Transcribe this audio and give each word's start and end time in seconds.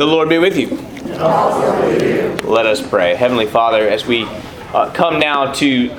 The 0.00 0.06
Lord 0.06 0.30
be 0.30 0.38
with 0.38 0.56
you. 0.56 0.68
Let 2.48 2.64
us 2.64 2.80
pray. 2.80 3.14
Heavenly 3.14 3.44
Father, 3.44 3.86
as 3.86 4.06
we 4.06 4.24
uh, 4.72 4.90
come 4.94 5.20
now 5.20 5.52
to 5.52 5.90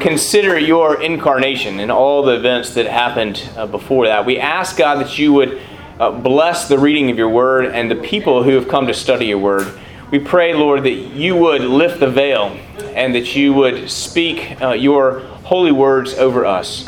consider 0.00 0.58
your 0.58 1.02
incarnation 1.02 1.80
and 1.80 1.92
all 1.92 2.22
the 2.22 2.36
events 2.36 2.72
that 2.72 2.86
happened 2.86 3.46
uh, 3.54 3.66
before 3.66 4.06
that, 4.06 4.24
we 4.24 4.38
ask 4.38 4.78
God 4.78 4.98
that 5.04 5.18
you 5.18 5.34
would 5.34 5.60
uh, 6.00 6.10
bless 6.10 6.68
the 6.68 6.78
reading 6.78 7.10
of 7.10 7.18
your 7.18 7.28
word 7.28 7.66
and 7.66 7.90
the 7.90 7.96
people 7.96 8.42
who 8.42 8.52
have 8.52 8.66
come 8.66 8.86
to 8.86 8.94
study 8.94 9.26
your 9.26 9.36
word. 9.40 9.78
We 10.10 10.20
pray, 10.20 10.54
Lord, 10.54 10.84
that 10.84 10.94
you 10.94 11.36
would 11.36 11.60
lift 11.60 12.00
the 12.00 12.10
veil 12.10 12.58
and 12.94 13.14
that 13.14 13.36
you 13.36 13.52
would 13.52 13.90
speak 13.90 14.58
uh, 14.62 14.70
your 14.70 15.20
holy 15.20 15.70
words 15.70 16.14
over 16.14 16.46
us. 16.46 16.86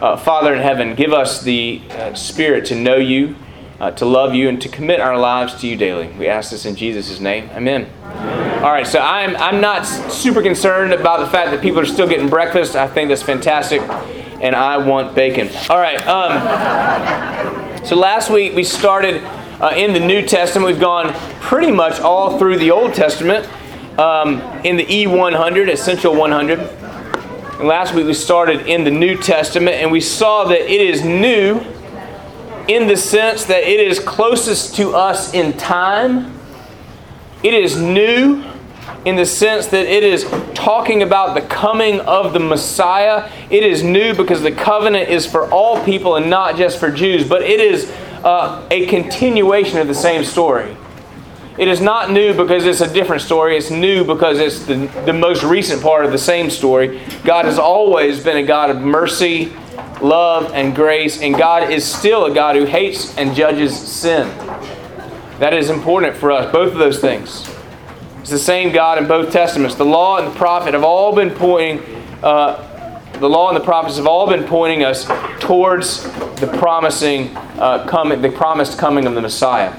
Uh, 0.00 0.16
Father 0.16 0.54
in 0.54 0.62
heaven, 0.62 0.94
give 0.94 1.12
us 1.12 1.42
the 1.42 1.82
uh, 1.90 2.14
spirit 2.14 2.64
to 2.64 2.74
know 2.74 2.96
you 2.96 3.36
uh, 3.80 3.90
to 3.92 4.04
love 4.04 4.34
you 4.34 4.48
and 4.48 4.60
to 4.62 4.68
commit 4.68 5.00
our 5.00 5.18
lives 5.18 5.54
to 5.60 5.68
you 5.68 5.76
daily. 5.76 6.08
We 6.18 6.28
ask 6.28 6.50
this 6.50 6.64
in 6.66 6.74
Jesus' 6.76 7.20
name. 7.20 7.48
Amen. 7.50 7.88
Amen. 8.02 8.64
All 8.64 8.72
right, 8.72 8.86
so 8.86 8.98
I'm, 8.98 9.36
I'm 9.36 9.60
not 9.60 9.84
super 9.84 10.42
concerned 10.42 10.92
about 10.92 11.20
the 11.20 11.28
fact 11.28 11.52
that 11.52 11.62
people 11.62 11.78
are 11.78 11.86
still 11.86 12.08
getting 12.08 12.28
breakfast. 12.28 12.74
I 12.74 12.88
think 12.88 13.08
that's 13.08 13.22
fantastic, 13.22 13.80
and 14.40 14.56
I 14.56 14.78
want 14.78 15.14
bacon. 15.14 15.48
All 15.70 15.78
right, 15.78 16.04
um, 16.08 17.84
so 17.84 17.94
last 17.94 18.30
week 18.30 18.56
we 18.56 18.64
started 18.64 19.22
uh, 19.60 19.74
in 19.76 19.92
the 19.92 20.00
New 20.00 20.26
Testament. 20.26 20.66
We've 20.66 20.80
gone 20.80 21.12
pretty 21.40 21.70
much 21.70 22.00
all 22.00 22.36
through 22.36 22.58
the 22.58 22.72
Old 22.72 22.94
Testament 22.94 23.48
um, 23.96 24.40
in 24.64 24.76
the 24.76 24.86
E100, 24.86 25.70
Essential 25.70 26.16
100. 26.16 26.58
And 26.58 27.68
last 27.68 27.94
week 27.94 28.06
we 28.06 28.14
started 28.14 28.66
in 28.66 28.82
the 28.82 28.90
New 28.90 29.16
Testament, 29.16 29.76
and 29.76 29.92
we 29.92 30.00
saw 30.00 30.44
that 30.44 30.60
it 30.60 30.80
is 30.80 31.04
new 31.04 31.60
in 32.68 32.86
the 32.86 32.96
sense 32.96 33.44
that 33.46 33.62
it 33.64 33.80
is 33.80 33.98
closest 33.98 34.76
to 34.76 34.94
us 34.94 35.32
in 35.34 35.54
time. 35.54 36.38
It 37.42 37.54
is 37.54 37.80
new 37.80 38.44
in 39.04 39.16
the 39.16 39.24
sense 39.24 39.68
that 39.68 39.86
it 39.86 40.04
is 40.04 40.24
talking 40.54 41.02
about 41.02 41.34
the 41.34 41.40
coming 41.40 42.00
of 42.00 42.34
the 42.34 42.40
Messiah. 42.40 43.30
It 43.48 43.62
is 43.62 43.82
new 43.82 44.14
because 44.14 44.42
the 44.42 44.52
covenant 44.52 45.08
is 45.08 45.24
for 45.26 45.50
all 45.50 45.82
people 45.84 46.16
and 46.16 46.28
not 46.28 46.56
just 46.56 46.78
for 46.78 46.90
Jews, 46.90 47.26
but 47.26 47.42
it 47.42 47.58
is 47.58 47.90
uh, 48.22 48.66
a 48.70 48.86
continuation 48.86 49.78
of 49.78 49.86
the 49.86 49.94
same 49.94 50.24
story. 50.24 50.76
It 51.56 51.68
is 51.68 51.80
not 51.80 52.10
new 52.10 52.34
because 52.34 52.66
it's 52.66 52.82
a 52.82 52.92
different 52.92 53.22
story. 53.22 53.56
It's 53.56 53.70
new 53.70 54.04
because 54.04 54.38
it's 54.38 54.64
the, 54.66 54.86
the 55.06 55.12
most 55.12 55.42
recent 55.42 55.82
part 55.82 56.04
of 56.04 56.12
the 56.12 56.18
same 56.18 56.50
story. 56.50 57.00
God 57.24 57.46
has 57.46 57.58
always 57.58 58.22
been 58.22 58.36
a 58.36 58.44
God 58.44 58.70
of 58.70 58.76
mercy 58.80 59.52
love, 60.02 60.52
and 60.54 60.74
grace, 60.74 61.20
and 61.20 61.36
God 61.36 61.70
is 61.70 61.84
still 61.84 62.26
a 62.26 62.34
God 62.34 62.56
who 62.56 62.64
hates 62.64 63.16
and 63.16 63.34
judges 63.34 63.76
sin. 63.76 64.28
That 65.38 65.54
is 65.54 65.70
important 65.70 66.16
for 66.16 66.30
us, 66.30 66.50
both 66.52 66.72
of 66.72 66.78
those 66.78 67.00
things. 67.00 67.48
It's 68.20 68.30
the 68.30 68.38
same 68.38 68.72
God 68.72 68.98
in 68.98 69.06
both 69.06 69.32
testaments. 69.32 69.74
The 69.74 69.84
law 69.84 70.18
and 70.18 70.26
the 70.26 70.36
prophet 70.36 70.74
have 70.74 70.84
all 70.84 71.14
been 71.14 71.30
pointing, 71.30 71.80
uh, 72.22 72.64
the 73.20 73.28
law 73.28 73.48
and 73.48 73.56
the 73.56 73.64
prophets 73.64 73.96
have 73.96 74.06
all 74.06 74.28
been 74.28 74.44
pointing 74.44 74.84
us 74.84 75.06
towards 75.40 76.02
the 76.40 76.46
promising 76.58 77.36
uh, 77.58 77.86
coming, 77.88 78.20
the 78.20 78.30
promised 78.30 78.78
coming 78.78 79.06
of 79.06 79.14
the 79.14 79.20
Messiah. 79.20 79.74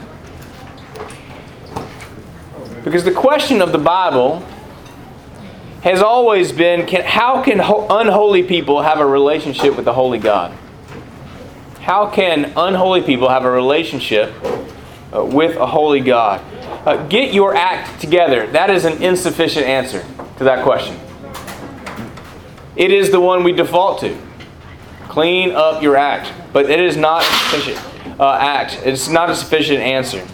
Because 2.84 3.04
the 3.04 3.12
question 3.12 3.62
of 3.62 3.72
the 3.72 3.78
Bible 3.78 4.46
has 5.84 6.02
always 6.02 6.52
been 6.52 6.86
can, 6.86 7.04
how 7.04 7.42
can 7.44 7.60
ho- 7.60 7.88
unholy 7.90 8.44
people 8.44 8.82
have 8.82 9.00
a 9.00 9.06
relationship 9.06 9.76
with 9.76 9.86
the 9.86 9.94
holy 9.94 10.20
God? 10.20 10.52
How 11.80 12.10
can 12.10 12.54
unholy 12.56 13.02
people 13.02 13.30
have 13.30 13.46
a 13.46 13.52
relationship 13.52 14.34
uh, 15.14 15.24
with 15.24 15.56
a 15.56 15.66
holy 15.66 16.02
God? 16.02 16.42
Uh, 16.86 17.08
get 17.08 17.34
your 17.34 17.56
act 17.56 18.00
together. 18.02 18.48
That 18.48 18.70
is 18.70 18.86
an 18.86 19.02
insufficient 19.02 19.66
answer 19.66 20.06
to 20.38 20.44
that 20.44 20.64
question. 20.64 21.00
It 22.76 22.92
is 22.92 23.12
the 23.12 23.20
one 23.20 23.44
we 23.44 23.52
default 23.52 24.02
to. 24.02 24.18
Clean 25.08 25.52
up 25.52 25.82
your 25.82 25.98
act. 25.98 26.32
But 26.54 26.70
it 26.70 26.80
is 26.80 26.96
not 26.96 27.24
sufficient 27.24 28.20
uh, 28.20 28.38
act. 28.40 28.80
It's 28.86 29.10
not 29.10 29.30
a 29.30 29.36
sufficient 29.36 29.80
answer. 29.80 30.26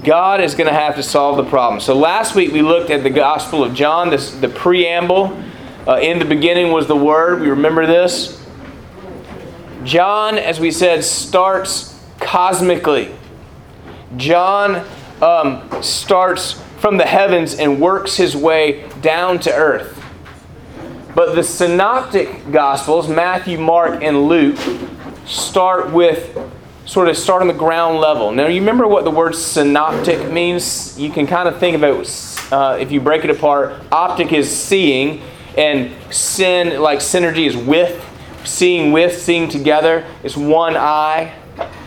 God 0.00 0.40
is 0.40 0.54
going 0.54 0.68
to 0.68 0.74
have 0.74 0.96
to 0.96 1.02
solve 1.02 1.36
the 1.36 1.44
problem. 1.44 1.78
So 1.80 1.94
last 1.94 2.34
week 2.34 2.50
we 2.50 2.62
looked 2.62 2.90
at 2.90 3.02
the 3.02 3.10
Gospel 3.10 3.62
of 3.62 3.74
John, 3.74 4.08
this, 4.08 4.30
the 4.30 4.48
preamble. 4.48 5.38
Uh, 5.86 5.98
in 6.00 6.18
the 6.18 6.24
beginning 6.24 6.72
was 6.72 6.86
the 6.86 6.96
Word. 6.96 7.40
We 7.40 7.50
remember 7.50 7.86
this. 7.86 8.42
John, 9.84 10.38
as 10.38 10.58
we 10.58 10.70
said, 10.70 11.04
starts 11.04 12.00
cosmically. 12.20 13.14
John 14.16 14.86
um, 15.20 15.82
starts 15.82 16.52
from 16.78 16.96
the 16.96 17.04
heavens 17.04 17.54
and 17.54 17.78
works 17.80 18.16
his 18.16 18.34
way 18.34 18.88
down 19.02 19.40
to 19.40 19.52
earth. 19.52 20.02
But 21.14 21.34
the 21.34 21.42
synoptic 21.42 22.50
Gospels, 22.50 23.08
Matthew, 23.08 23.58
Mark, 23.58 24.02
and 24.02 24.26
Luke, 24.26 24.58
start 25.26 25.92
with 25.92 26.38
sort 26.84 27.08
of 27.08 27.16
start 27.16 27.42
on 27.42 27.48
the 27.48 27.54
ground 27.54 27.98
level. 27.98 28.32
Now, 28.32 28.46
you 28.46 28.60
remember 28.60 28.86
what 28.86 29.04
the 29.04 29.10
word 29.10 29.34
synoptic 29.34 30.30
means? 30.32 30.98
You 30.98 31.10
can 31.10 31.26
kind 31.26 31.48
of 31.48 31.58
think 31.58 31.76
about 31.76 32.08
uh, 32.50 32.76
if 32.80 32.90
you 32.90 33.00
break 33.00 33.24
it 33.24 33.30
apart. 33.30 33.80
Optic 33.92 34.32
is 34.32 34.54
seeing, 34.54 35.22
and 35.56 35.92
sin, 36.12 36.80
like 36.80 36.98
synergy, 36.98 37.46
is 37.46 37.56
with, 37.56 38.04
seeing 38.44 38.92
with, 38.92 39.20
seeing 39.20 39.48
together. 39.48 40.04
It's 40.22 40.36
one 40.36 40.76
eye. 40.76 41.34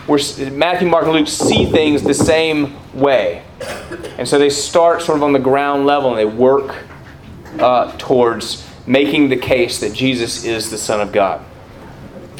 Where 0.07 0.19
Matthew, 0.51 0.87
Mark, 0.87 1.05
and 1.05 1.13
Luke 1.13 1.27
see 1.27 1.65
things 1.65 2.03
the 2.03 2.13
same 2.13 2.75
way. 2.93 3.43
And 4.19 4.27
so 4.27 4.37
they 4.37 4.51
start 4.51 5.01
sort 5.01 5.17
of 5.17 5.23
on 5.23 5.33
the 5.33 5.39
ground 5.39 5.87
level 5.87 6.11
and 6.11 6.19
they 6.19 6.25
work 6.25 6.85
uh, 7.57 7.91
towards 7.97 8.67
making 8.85 9.29
the 9.29 9.37
case 9.37 9.79
that 9.79 9.93
Jesus 9.93 10.45
is 10.45 10.69
the 10.69 10.77
Son 10.77 11.01
of 11.01 11.11
God. 11.11 11.43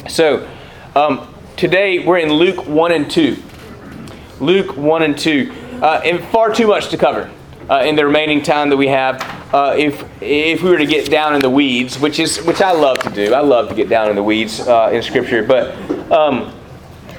So, 0.08 0.48
um, 0.94 1.34
Today 1.56 2.00
we're 2.00 2.18
in 2.18 2.30
Luke 2.30 2.66
1 2.66 2.92
and 2.92 3.10
2. 3.10 3.42
Luke 4.40 4.76
1 4.76 5.02
and 5.02 5.18
2. 5.18 5.50
Uh, 5.80 6.02
and 6.04 6.22
far 6.24 6.52
too 6.54 6.66
much 6.66 6.90
to 6.90 6.98
cover 6.98 7.30
uh, 7.70 7.78
in 7.78 7.96
the 7.96 8.04
remaining 8.04 8.42
time 8.42 8.68
that 8.68 8.76
we 8.76 8.88
have. 8.88 9.22
Uh, 9.54 9.74
if, 9.74 10.04
if 10.20 10.62
we 10.62 10.68
were 10.68 10.76
to 10.76 10.84
get 10.84 11.10
down 11.10 11.34
in 11.34 11.40
the 11.40 11.48
weeds, 11.48 11.98
which, 11.98 12.18
is, 12.18 12.42
which 12.42 12.60
I 12.60 12.72
love 12.72 12.98
to 12.98 13.08
do, 13.08 13.32
I 13.32 13.40
love 13.40 13.70
to 13.70 13.74
get 13.74 13.88
down 13.88 14.10
in 14.10 14.16
the 14.16 14.22
weeds 14.22 14.60
uh, 14.60 14.90
in 14.92 15.00
Scripture, 15.00 15.42
but, 15.42 15.74
um, 16.12 16.52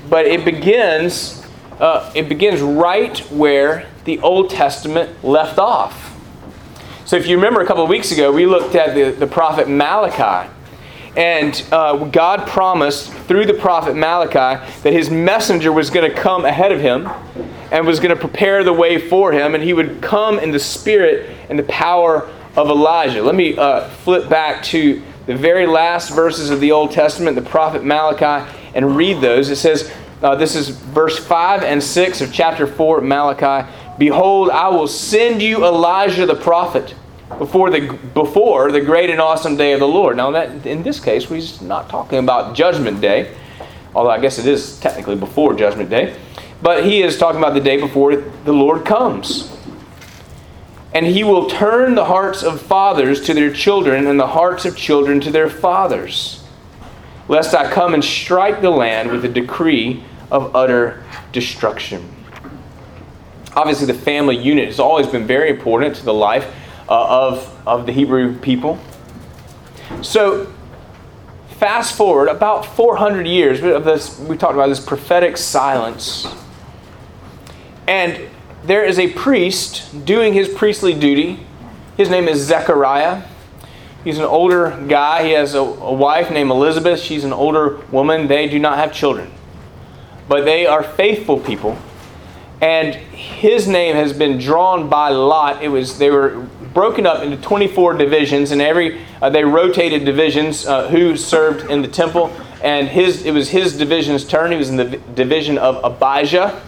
but 0.07 0.27
it, 0.27 0.45
begins, 0.45 1.43
uh, 1.79 2.11
it 2.13 2.29
begins 2.29 2.61
right 2.61 3.17
where 3.31 3.89
the 4.05 4.19
Old 4.19 4.51
Testament 4.51 5.23
left 5.23 5.57
off. 5.57 6.15
So 7.05 7.15
if 7.15 7.25
you 7.25 7.37
remember 7.37 7.61
a 7.61 7.65
couple 7.65 7.83
of 7.83 7.89
weeks 7.89 8.11
ago, 8.11 8.31
we 8.31 8.45
looked 8.45 8.75
at 8.75 8.93
the, 8.93 9.09
the 9.09 9.25
prophet 9.25 9.67
Malachi. 9.67 10.47
And 11.15 11.63
uh, 11.71 12.05
God 12.05 12.47
promised 12.47 13.11
through 13.11 13.45
the 13.45 13.53
prophet 13.53 13.95
Malachi 13.95 14.63
that 14.83 14.93
his 14.93 15.09
messenger 15.09 15.71
was 15.71 15.89
going 15.89 16.09
to 16.09 16.15
come 16.15 16.45
ahead 16.45 16.71
of 16.71 16.79
him 16.79 17.07
and 17.71 17.85
was 17.85 17.99
going 17.99 18.15
to 18.15 18.19
prepare 18.19 18.63
the 18.63 18.73
way 18.73 18.99
for 18.99 19.31
him, 19.31 19.55
and 19.55 19.63
he 19.63 19.73
would 19.73 20.01
come 20.01 20.39
in 20.39 20.51
the 20.51 20.59
spirit 20.59 21.35
and 21.49 21.57
the 21.57 21.63
power 21.63 22.29
of 22.55 22.69
Elijah. 22.69 23.21
Let 23.21 23.35
me 23.35 23.57
uh, 23.57 23.89
flip 23.89 24.29
back 24.29 24.63
to 24.65 25.01
the 25.25 25.35
very 25.35 25.65
last 25.65 26.13
verses 26.13 26.49
of 26.49 26.59
the 26.59 26.71
Old 26.71 26.91
Testament, 26.91 27.35
the 27.35 27.41
prophet 27.41 27.83
Malachi, 27.83 28.49
and 28.73 28.95
read 28.95 29.19
those. 29.21 29.49
It 29.49 29.57
says, 29.57 29.91
uh, 30.21 30.35
this 30.35 30.55
is 30.55 30.69
verse 30.69 31.19
5 31.19 31.63
and 31.63 31.83
6 31.83 32.21
of 32.21 32.33
chapter 32.33 32.65
4 32.65 32.99
of 32.99 33.03
Malachi 33.03 33.69
Behold, 33.97 34.51
I 34.51 34.69
will 34.69 34.87
send 34.87 35.41
you 35.41 35.65
Elijah 35.65 36.25
the 36.25 36.35
prophet 36.35 36.93
before 37.37 37.69
the 37.69 37.97
before 38.13 38.71
the 38.71 38.81
great 38.81 39.09
and 39.09 39.19
awesome 39.19 39.57
day 39.57 39.73
of 39.73 39.79
the 39.79 39.87
Lord. 39.87 40.17
Now 40.17 40.31
that 40.31 40.65
in 40.65 40.83
this 40.83 40.99
case, 40.99 41.29
we're 41.29 41.41
not 41.61 41.89
talking 41.89 42.19
about 42.19 42.55
Judgment 42.55 43.01
Day, 43.01 43.35
although 43.93 44.09
I 44.09 44.19
guess 44.19 44.39
it 44.39 44.45
is 44.45 44.79
technically 44.79 45.15
before 45.15 45.53
Judgment 45.53 45.89
Day. 45.89 46.17
But 46.61 46.85
he 46.85 47.03
is 47.03 47.17
talking 47.17 47.39
about 47.39 47.53
the 47.53 47.59
day 47.59 47.77
before 47.79 48.15
the 48.15 48.53
Lord 48.53 48.85
comes. 48.85 49.53
And 50.93 51.05
he 51.05 51.23
will 51.23 51.47
turn 51.47 51.93
the 51.93 52.05
hearts 52.05 52.41
of 52.41 52.59
fathers 52.61 53.21
to 53.25 53.33
their 53.33 53.53
children 53.53 54.07
and 54.07 54.19
the 54.19 54.27
hearts 54.27 54.65
of 54.65 54.75
children 54.75 55.19
to 55.21 55.29
their 55.29 55.49
fathers, 55.49 56.43
lest 57.27 57.53
I 57.53 57.71
come 57.71 57.93
and 57.93 58.03
strike 58.03 58.61
the 58.61 58.71
land 58.71 59.11
with 59.11 59.23
a 59.25 59.29
decree 59.29 60.03
of 60.31 60.55
utter 60.55 61.03
destruction. 61.33 62.15
Obviously, 63.55 63.85
the 63.85 63.93
family 63.93 64.37
unit 64.37 64.65
has 64.65 64.79
always 64.79 65.07
been 65.07 65.27
very 65.27 65.49
important 65.49 65.95
to 65.97 66.05
the 66.05 66.13
life 66.13 66.51
uh, 66.89 67.29
of, 67.29 67.67
of 67.67 67.85
the 67.85 67.91
Hebrew 67.91 68.37
people. 68.37 68.79
So, 70.01 70.51
fast 71.57 71.95
forward 71.95 72.27
about 72.27 72.65
400 72.65 73.25
years 73.25 73.63
of 73.63 73.83
this, 73.83 74.19
we 74.19 74.37
talked 74.37 74.53
about 74.53 74.67
this 74.67 74.79
prophetic 74.79 75.37
silence. 75.37 76.27
And 77.87 78.29
there 78.63 78.83
is 78.83 78.99
a 78.99 79.11
priest 79.13 80.05
doing 80.05 80.33
his 80.33 80.49
priestly 80.49 80.93
duty. 80.93 81.39
His 81.95 82.09
name 82.09 82.27
is 82.27 82.41
Zechariah. 82.41 83.23
He's 84.03 84.19
an 84.19 84.25
older 84.25 84.85
guy. 84.87 85.25
He 85.25 85.31
has 85.31 85.53
a, 85.53 85.59
a, 85.59 85.93
wife 85.93 86.31
named 86.31 86.51
Elizabeth. 86.51 86.99
She's 86.99 87.23
an 87.23 87.33
older 87.33 87.77
woman. 87.91 88.27
They 88.27 88.47
do 88.47 88.59
not 88.59 88.77
have 88.77 88.93
children. 88.93 89.31
But 90.27 90.45
they 90.45 90.65
are 90.65 90.83
faithful 90.83 91.39
people. 91.39 91.77
and 92.61 92.95
his 92.95 93.67
name 93.67 93.95
has 93.95 94.13
been 94.13 94.37
drawn 94.37 94.89
by 94.89 95.09
lot. 95.09 95.61
It 95.61 95.69
was 95.69 95.97
they 95.97 96.09
were 96.09 96.47
broken 96.77 97.07
up 97.07 97.23
into 97.23 97.35
24 97.37 97.95
divisions, 97.95 98.51
and 98.51 98.61
every 98.61 99.01
uh, 99.19 99.31
they 99.31 99.43
rotated 99.43 100.05
divisions 100.05 100.67
uh, 100.67 100.87
who 100.89 101.17
served 101.17 101.71
in 101.71 101.81
the 101.81 101.87
temple. 101.87 102.31
And 102.63 102.87
his 102.87 103.25
it 103.25 103.31
was 103.31 103.49
his 103.49 103.75
division's 103.75 104.23
turn. 104.23 104.51
He 104.51 104.59
was 104.59 104.69
in 104.69 104.75
the 104.75 104.85
division 105.15 105.57
of 105.57 105.83
Abijah, 105.83 106.61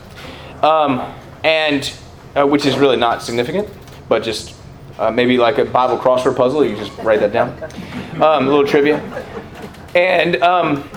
um, 0.63 1.13
and 1.43 1.93
uh, 2.35 2.47
which 2.47 2.65
is 2.65 2.75
really 2.75 2.97
not 2.97 3.21
significant, 3.21 3.69
but 4.07 4.23
just 4.23 4.55
uh, 4.97 5.11
maybe 5.11 5.37
like 5.37 5.59
a 5.59 5.65
Bible 5.65 5.99
crossword 5.99 6.35
puzzle. 6.35 6.65
You 6.65 6.75
just 6.75 6.97
write 7.03 7.19
that 7.19 7.31
down. 7.31 7.49
Um, 8.15 8.47
a 8.47 8.49
little 8.49 8.65
trivia, 8.65 8.97
and. 9.93 10.41
Um, 10.41 10.89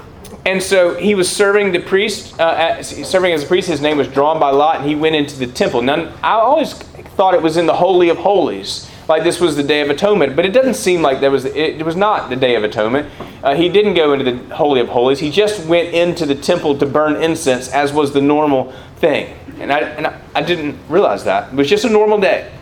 and 0.44 0.60
so 0.60 0.94
he 0.96 1.14
was 1.14 1.30
serving 1.30 1.70
the 1.70 1.78
priest, 1.78 2.40
uh, 2.40 2.76
as, 2.78 2.88
serving 3.08 3.32
as 3.32 3.44
a 3.44 3.46
priest. 3.46 3.68
His 3.68 3.80
name 3.80 3.96
was 3.96 4.08
drawn 4.08 4.40
by 4.40 4.50
lot, 4.50 4.80
and 4.80 4.88
he 4.88 4.96
went 4.96 5.14
into 5.14 5.38
the 5.38 5.46
temple. 5.46 5.82
Now, 5.82 6.12
I 6.20 6.32
always 6.32 6.72
thought 6.72 7.34
it 7.34 7.42
was 7.42 7.56
in 7.56 7.66
the 7.66 7.74
Holy 7.74 8.08
of 8.08 8.16
Holies, 8.16 8.90
like 9.08 9.24
this 9.24 9.40
was 9.40 9.56
the 9.56 9.62
Day 9.62 9.80
of 9.80 9.90
Atonement, 9.90 10.36
but 10.36 10.44
it 10.44 10.52
doesn't 10.52 10.74
seem 10.74 11.02
like 11.02 11.20
there 11.20 11.30
was. 11.30 11.44
It 11.44 11.84
was 11.84 11.96
not 11.96 12.30
the 12.30 12.36
Day 12.36 12.54
of 12.54 12.64
Atonement. 12.64 13.08
Uh, 13.42 13.54
he 13.54 13.68
didn't 13.68 13.94
go 13.94 14.12
into 14.12 14.30
the 14.30 14.54
Holy 14.54 14.80
of 14.80 14.88
Holies. 14.88 15.18
He 15.18 15.30
just 15.30 15.66
went 15.66 15.92
into 15.92 16.24
the 16.24 16.34
temple 16.34 16.78
to 16.78 16.86
burn 16.86 17.22
incense, 17.22 17.68
as 17.68 17.92
was 17.92 18.12
the 18.12 18.20
normal 18.20 18.72
thing. 18.96 19.36
And 19.58 19.72
I, 19.72 19.80
and 19.80 20.06
I, 20.06 20.20
I 20.34 20.42
didn't 20.42 20.78
realize 20.88 21.24
that. 21.24 21.52
It 21.52 21.56
was 21.56 21.68
just 21.68 21.84
a 21.84 21.90
normal 21.90 22.20
day. 22.20 22.52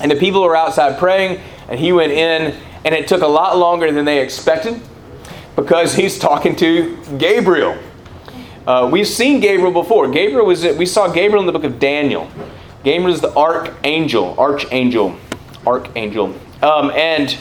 And 0.00 0.10
the 0.10 0.16
people 0.16 0.42
were 0.42 0.56
outside 0.56 0.98
praying, 0.98 1.40
and 1.68 1.80
he 1.80 1.92
went 1.92 2.12
in, 2.12 2.54
and 2.84 2.94
it 2.94 3.08
took 3.08 3.22
a 3.22 3.26
lot 3.26 3.56
longer 3.56 3.90
than 3.90 4.04
they 4.04 4.20
expected 4.20 4.80
because 5.56 5.94
he's 5.96 6.18
talking 6.18 6.56
to 6.56 6.96
Gabriel. 7.18 7.78
Uh, 8.66 8.88
we've 8.90 9.08
seen 9.08 9.40
Gabriel 9.40 9.72
before. 9.72 10.10
Gabriel 10.10 10.46
was 10.46 10.64
we 10.64 10.86
saw 10.86 11.08
Gabriel 11.08 11.40
in 11.40 11.46
the 11.46 11.52
book 11.52 11.64
of 11.64 11.78
Daniel. 11.78 12.30
Gabriel 12.82 13.12
is 13.12 13.20
the 13.20 13.34
archangel, 13.34 14.34
archangel, 14.38 15.16
archangel, 15.66 16.34
um, 16.62 16.90
and 16.90 17.36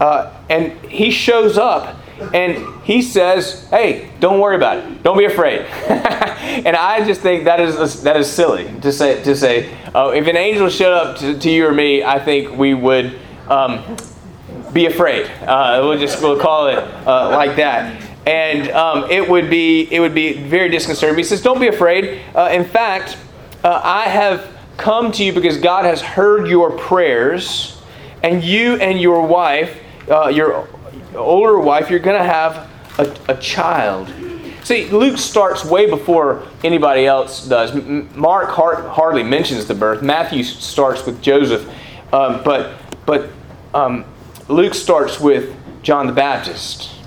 uh, 0.00 0.32
and 0.48 0.72
he 0.90 1.10
shows 1.10 1.58
up 1.58 1.96
and 2.32 2.82
he 2.84 3.02
says, 3.02 3.68
"Hey, 3.70 4.10
don't 4.20 4.40
worry 4.40 4.56
about 4.56 4.78
it. 4.78 5.02
Don't 5.02 5.18
be 5.18 5.24
afraid." 5.24 5.60
and 5.88 6.76
I 6.76 7.04
just 7.04 7.20
think 7.20 7.44
that 7.44 7.60
is 7.60 8.02
that 8.02 8.16
is 8.16 8.30
silly 8.30 8.72
to 8.80 8.92
say 8.92 9.22
to 9.22 9.34
say. 9.34 9.72
Uh, 9.94 10.12
if 10.14 10.26
an 10.26 10.36
angel 10.36 10.68
showed 10.68 10.92
up 10.92 11.18
to, 11.18 11.38
to, 11.38 11.50
you 11.50 11.66
or 11.66 11.72
me, 11.72 12.04
I 12.04 12.18
think 12.22 12.56
we 12.56 12.74
would 12.74 13.18
um, 13.48 13.96
be 14.72 14.86
afraid. 14.86 15.26
Uh, 15.42 15.80
we'll 15.82 15.98
just 15.98 16.22
we'll 16.22 16.38
call 16.38 16.68
it 16.68 16.78
uh, 16.78 17.30
like 17.30 17.56
that. 17.56 18.08
And 18.26 18.70
um, 18.70 19.10
it 19.10 19.28
would 19.28 19.50
be 19.50 19.88
it 19.90 20.00
would 20.00 20.14
be 20.14 20.34
very 20.34 20.68
disconcerting. 20.68 21.16
He 21.16 21.24
says, 21.24 21.42
"Don't 21.42 21.60
be 21.60 21.68
afraid. 21.68 22.20
Uh, 22.34 22.50
in 22.52 22.64
fact, 22.64 23.16
uh, 23.64 23.80
I 23.82 24.04
have 24.04 24.59
come 24.80 25.12
to 25.12 25.24
you 25.24 25.32
because 25.32 25.58
God 25.58 25.84
has 25.84 26.00
heard 26.00 26.48
your 26.48 26.70
prayers, 26.72 27.80
and 28.22 28.42
you 28.42 28.76
and 28.76 29.00
your 29.00 29.26
wife, 29.26 29.78
uh, 30.10 30.28
your 30.28 30.68
older 31.14 31.58
wife, 31.58 31.90
you're 31.90 32.00
going 32.00 32.18
to 32.18 32.24
have 32.24 32.68
a, 32.98 33.16
a 33.28 33.36
child." 33.36 34.12
See, 34.64 34.88
Luke 34.90 35.18
starts 35.18 35.64
way 35.64 35.88
before 35.88 36.46
anybody 36.62 37.06
else 37.06 37.46
does. 37.46 37.74
Mark 38.14 38.50
hardly 38.50 39.22
mentions 39.22 39.66
the 39.66 39.74
birth. 39.74 40.02
Matthew 40.02 40.44
starts 40.44 41.04
with 41.06 41.20
Joseph, 41.22 41.68
um, 42.12 42.42
but 42.44 42.76
but 43.06 43.30
um, 43.74 44.04
Luke 44.48 44.74
starts 44.74 45.18
with 45.20 45.56
John 45.82 46.06
the 46.06 46.12
Baptist. 46.12 46.99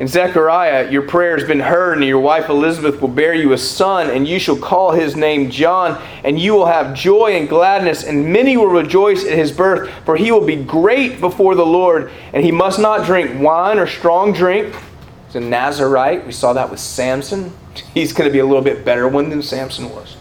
In 0.00 0.08
Zechariah, 0.08 0.90
your 0.90 1.02
prayer 1.02 1.38
has 1.38 1.46
been 1.46 1.60
heard, 1.60 1.98
and 1.98 2.06
your 2.06 2.18
wife 2.18 2.48
Elizabeth 2.48 3.00
will 3.00 3.08
bear 3.08 3.32
you 3.32 3.52
a 3.52 3.58
son, 3.58 4.10
and 4.10 4.26
you 4.26 4.40
shall 4.40 4.56
call 4.56 4.90
his 4.90 5.14
name 5.14 5.50
John, 5.50 6.02
and 6.24 6.38
you 6.38 6.52
will 6.54 6.66
have 6.66 6.96
joy 6.96 7.36
and 7.36 7.48
gladness, 7.48 8.02
and 8.02 8.32
many 8.32 8.56
will 8.56 8.66
rejoice 8.66 9.24
at 9.24 9.38
his 9.38 9.52
birth, 9.52 9.88
for 10.04 10.16
he 10.16 10.32
will 10.32 10.44
be 10.44 10.56
great 10.56 11.20
before 11.20 11.54
the 11.54 11.66
Lord, 11.66 12.10
and 12.32 12.44
he 12.44 12.50
must 12.50 12.80
not 12.80 13.06
drink 13.06 13.40
wine 13.40 13.78
or 13.78 13.86
strong 13.86 14.32
drink. 14.32 14.74
He's 15.26 15.36
a 15.36 15.40
Nazarite. 15.40 16.26
We 16.26 16.32
saw 16.32 16.52
that 16.54 16.70
with 16.70 16.80
Samson. 16.80 17.52
He's 17.94 18.12
going 18.12 18.28
to 18.28 18.32
be 18.32 18.40
a 18.40 18.46
little 18.46 18.62
bit 18.62 18.84
better 18.84 19.06
one 19.06 19.30
than 19.30 19.42
Samson 19.42 19.90
was 19.90 20.16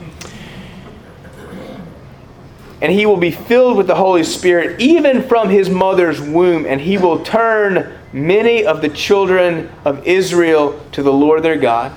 and 2.84 2.92
he 2.92 3.06
will 3.06 3.18
be 3.18 3.32
filled 3.32 3.78
with 3.78 3.88
the 3.88 3.96
Holy 3.96 4.26
Spirit 4.26 4.78
even 4.82 5.24
from 5.24 5.50
his 5.50 5.70
mother's 5.70 6.20
womb, 6.20 6.66
and 6.66 6.82
he 6.82 6.98
will 6.98 7.24
turn 7.24 7.98
many 8.14 8.66
of 8.66 8.82
the 8.82 8.90
children 8.90 9.70
of 9.84 10.08
Israel 10.08 10.80
to 10.94 11.04
the 11.04 11.12
Lord 11.12 11.44
their 11.44 11.58
God, 11.58 11.92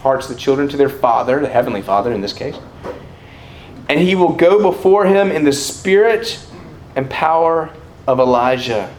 hearts 0.00 0.26
the 0.26 0.34
children 0.34 0.68
to 0.68 0.76
their 0.76 0.88
Father, 0.88 1.40
the 1.40 1.48
Heavenly 1.48 1.82
Father 1.82 2.12
in 2.12 2.22
this 2.22 2.32
case. 2.32 2.56
And 3.88 4.00
he 4.00 4.14
will 4.14 4.32
go 4.32 4.60
before 4.60 5.04
him 5.04 5.30
in 5.30 5.44
the 5.44 5.52
spirit 5.52 6.44
and 6.96 7.08
power 7.08 7.70
of 8.06 8.18
Elijah 8.18 8.92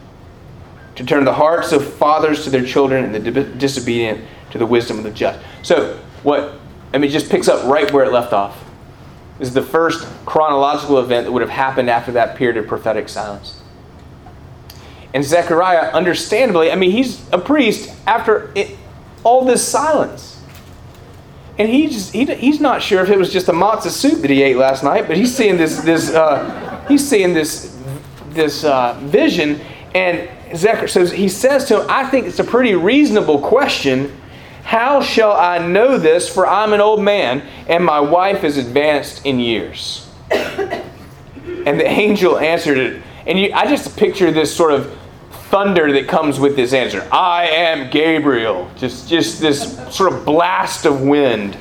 to 0.95 1.05
turn 1.05 1.25
the 1.25 1.33
hearts 1.33 1.71
of 1.71 1.93
fathers 1.95 2.43
to 2.43 2.49
their 2.49 2.65
children 2.65 3.03
and 3.03 3.25
the 3.25 3.43
disobedient 3.43 4.23
to 4.51 4.57
the 4.57 4.65
wisdom 4.65 4.97
of 4.97 5.03
the 5.03 5.11
just. 5.11 5.39
So, 5.63 5.99
what, 6.23 6.59
I 6.93 6.97
mean, 6.97 7.11
just 7.11 7.29
picks 7.29 7.47
up 7.47 7.65
right 7.67 7.91
where 7.91 8.05
it 8.05 8.11
left 8.11 8.33
off. 8.33 8.63
This 9.37 9.49
is 9.49 9.53
the 9.53 9.61
first 9.61 10.07
chronological 10.25 10.99
event 10.99 11.25
that 11.25 11.31
would 11.31 11.41
have 11.41 11.51
happened 11.51 11.89
after 11.89 12.11
that 12.13 12.35
period 12.35 12.57
of 12.57 12.67
prophetic 12.67 13.09
silence. 13.09 13.61
And 15.13 15.23
Zechariah, 15.23 15.91
understandably, 15.91 16.71
I 16.71 16.75
mean, 16.75 16.91
he's 16.91 17.27
a 17.31 17.37
priest 17.37 17.93
after 18.05 18.51
it, 18.55 18.77
all 19.23 19.45
this 19.45 19.65
silence. 19.67 20.41
And 21.57 21.69
he's, 21.69 22.11
he, 22.11 22.25
he's 22.25 22.59
not 22.59 22.83
sure 22.83 23.01
if 23.03 23.09
it 23.09 23.17
was 23.17 23.33
just 23.33 23.47
a 23.47 23.53
matzah 23.53 23.89
soup 23.89 24.21
that 24.21 24.29
he 24.29 24.43
ate 24.43 24.57
last 24.57 24.83
night, 24.83 25.07
but 25.07 25.17
he's 25.17 25.35
seeing 25.35 25.57
this, 25.57 25.79
this, 25.81 26.13
uh, 26.13 26.85
he's 26.87 27.07
seeing 27.07 27.33
this, 27.33 27.75
this 28.29 28.63
uh, 28.63 28.99
vision. 29.03 29.59
And 29.95 30.29
Zechariah, 30.55 30.87
so 30.87 31.05
he 31.05 31.29
says 31.29 31.65
to 31.69 31.81
him, 31.81 31.89
I 31.89 32.07
think 32.07 32.27
it's 32.27 32.39
a 32.39 32.43
pretty 32.43 32.75
reasonable 32.75 33.39
question 33.39 34.15
how 34.67 35.01
shall 35.01 35.31
I 35.31 35.65
know 35.65 35.97
this? 35.97 36.27
For 36.27 36.45
I'm 36.45 36.73
an 36.73 36.81
old 36.81 37.01
man, 37.01 37.41
and 37.69 37.85
my 37.85 38.01
wife 38.01 38.43
is 38.43 38.57
advanced 38.57 39.25
in 39.25 39.39
years. 39.39 40.05
and 40.29 41.79
the 41.79 41.87
angel 41.87 42.37
answered 42.37 42.77
it. 42.77 43.01
And 43.27 43.37
you, 43.37 43.51
I 43.53 43.67
just 43.67 43.97
picture 43.97 44.31
this 44.31 44.55
sort 44.55 44.71
of 44.71 44.97
thunder 45.49 45.91
that 45.91 46.07
comes 46.07 46.39
with 46.39 46.55
this 46.55 46.73
answer. 46.73 47.07
I 47.11 47.47
am 47.47 47.89
Gabriel. 47.89 48.71
Just, 48.77 49.09
just 49.09 49.41
this 49.41 49.77
sort 49.93 50.13
of 50.13 50.25
blast 50.25 50.85
of 50.85 51.01
wind. 51.01 51.57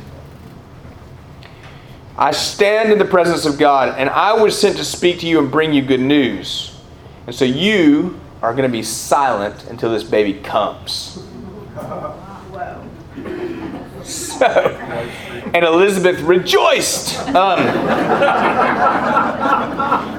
I 2.16 2.30
stand 2.30 2.92
in 2.92 2.98
the 2.98 3.04
presence 3.04 3.44
of 3.44 3.58
God, 3.58 3.98
and 3.98 4.08
I 4.08 4.32
was 4.32 4.58
sent 4.58 4.76
to 4.78 4.85
speak 4.85 5.20
to 5.20 5.26
you 5.26 5.40
and 5.40 5.50
bring 5.50 5.75
you 5.75 5.82
good 5.82 6.00
news. 6.00 6.78
And 7.26 7.35
so 7.35 7.44
you 7.44 8.18
are 8.40 8.52
going 8.52 8.68
to 8.68 8.73
be 8.73 8.82
silent 8.82 9.64
until 9.64 9.90
this 9.90 10.04
baby 10.04 10.35
comes. 10.35 11.18
So, 14.38 14.47
and 15.55 15.64
Elizabeth 15.64 16.21
rejoiced. 16.21 17.19
Um, 17.28 17.64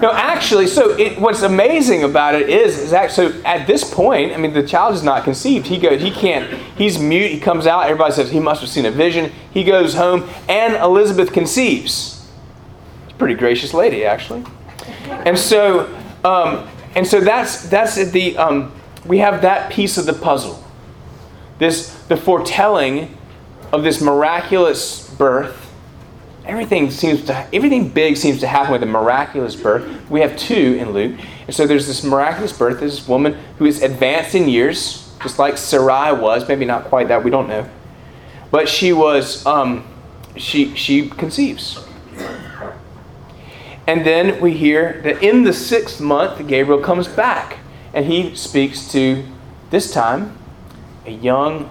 no, 0.01 0.11
actually, 0.13 0.67
so 0.67 0.97
it, 0.97 1.19
what's 1.19 1.41
amazing 1.41 2.03
about 2.03 2.35
it 2.35 2.49
is, 2.49 2.77
is 2.77 2.93
actually, 2.93 3.33
so 3.33 3.41
at 3.43 3.67
this 3.67 3.83
point, 3.93 4.33
I 4.33 4.37
mean, 4.37 4.53
the 4.53 4.65
child 4.65 4.95
is 4.95 5.03
not 5.03 5.23
conceived. 5.23 5.67
He 5.67 5.77
goes, 5.77 6.01
he 6.01 6.11
can't, 6.11 6.51
he's 6.77 6.97
mute. 6.99 7.31
He 7.31 7.39
comes 7.39 7.67
out. 7.67 7.85
Everybody 7.85 8.13
says 8.13 8.31
he 8.31 8.39
must 8.39 8.61
have 8.61 8.69
seen 8.69 8.85
a 8.85 8.91
vision. 8.91 9.31
He 9.51 9.63
goes 9.63 9.93
home, 9.93 10.27
and 10.47 10.75
Elizabeth 10.75 11.31
conceives. 11.33 12.27
Pretty 13.17 13.33
gracious 13.33 13.73
lady, 13.73 14.05
actually. 14.05 14.45
And 15.09 15.37
so, 15.37 15.87
um, 16.23 16.67
and 16.95 17.05
so 17.05 17.19
that's 17.19 17.67
that's 17.69 17.95
the 18.11 18.37
um, 18.37 18.71
we 19.05 19.17
have 19.19 19.41
that 19.41 19.71
piece 19.71 19.97
of 19.97 20.05
the 20.05 20.13
puzzle. 20.13 20.63
This 21.57 21.93
the 22.03 22.15
foretelling 22.15 23.16
of 23.71 23.83
this 23.83 24.01
miraculous 24.01 25.09
birth. 25.15 25.63
Everything 26.45 26.89
seems 26.91 27.25
to 27.25 27.47
everything 27.53 27.89
big 27.89 28.15
seems 28.15 28.39
to 28.39 28.47
happen 28.47 28.71
with 28.71 28.83
a 28.83 28.85
miraculous 28.85 29.55
birth. 29.55 30.09
We 30.09 30.21
have 30.21 30.37
two 30.37 30.77
in 30.79 30.91
Luke. 30.91 31.19
And 31.45 31.55
so 31.55 31.67
there's 31.67 31.87
this 31.87 32.03
miraculous 32.03 32.57
birth, 32.57 32.79
this 32.79 33.07
woman 33.07 33.33
who 33.57 33.65
is 33.65 33.81
advanced 33.81 34.33
in 34.33 34.47
years, 34.47 35.13
just 35.21 35.39
like 35.39 35.57
Sarai 35.57 36.13
was, 36.13 36.47
maybe 36.47 36.65
not 36.65 36.85
quite 36.85 37.09
that, 37.09 37.23
we 37.23 37.31
don't 37.31 37.47
know. 37.47 37.69
But 38.49 38.69
she 38.69 38.93
was 38.93 39.45
um, 39.45 39.85
she 40.37 40.73
she 40.75 41.09
conceives. 41.09 41.83
And 43.87 44.05
then 44.05 44.41
we 44.41 44.51
hear 44.51 45.01
that 45.03 45.23
in 45.23 45.43
the 45.43 45.53
sixth 45.53 46.01
month, 46.01 46.45
Gabriel 46.45 46.81
comes 46.81 47.07
back 47.07 47.59
and 47.93 48.05
he 48.05 48.35
speaks 48.35 48.91
to, 48.91 49.23
this 49.69 49.91
time, 49.91 50.37
a 51.05 51.11
young 51.11 51.69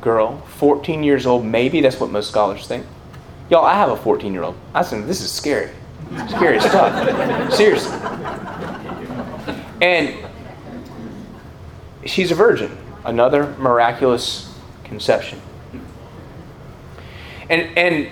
girl, 0.00 0.38
14 0.58 1.02
years 1.02 1.26
old, 1.26 1.44
maybe. 1.44 1.80
That's 1.80 2.00
what 2.00 2.10
most 2.10 2.28
scholars 2.28 2.66
think. 2.66 2.86
Y'all, 3.50 3.64
I 3.64 3.74
have 3.74 3.90
a 3.90 3.96
14 3.96 4.32
year 4.32 4.42
old. 4.42 4.56
I 4.74 4.82
said, 4.82 5.06
this 5.06 5.20
is 5.20 5.30
scary. 5.30 5.70
Scary 6.28 6.60
stuff. 6.60 7.52
Seriously. 7.52 7.96
And 9.80 10.14
she's 12.04 12.30
a 12.30 12.34
virgin. 12.34 12.76
Another 13.04 13.54
miraculous 13.58 14.52
conception. 14.84 15.40
And 17.48 17.76
and 17.78 18.08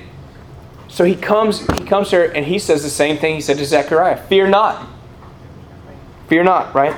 so 0.88 1.04
he 1.04 1.14
comes 1.14 1.60
he 1.78 1.84
comes 1.84 2.10
to 2.10 2.16
her 2.16 2.24
and 2.24 2.46
he 2.46 2.58
says 2.58 2.82
the 2.82 2.90
same 2.90 3.18
thing 3.18 3.34
he 3.34 3.40
said 3.40 3.58
to 3.58 3.64
Zechariah. 3.66 4.16
Fear 4.28 4.48
not. 4.48 4.88
Fear 6.28 6.44
not, 6.44 6.74
right? 6.74 6.96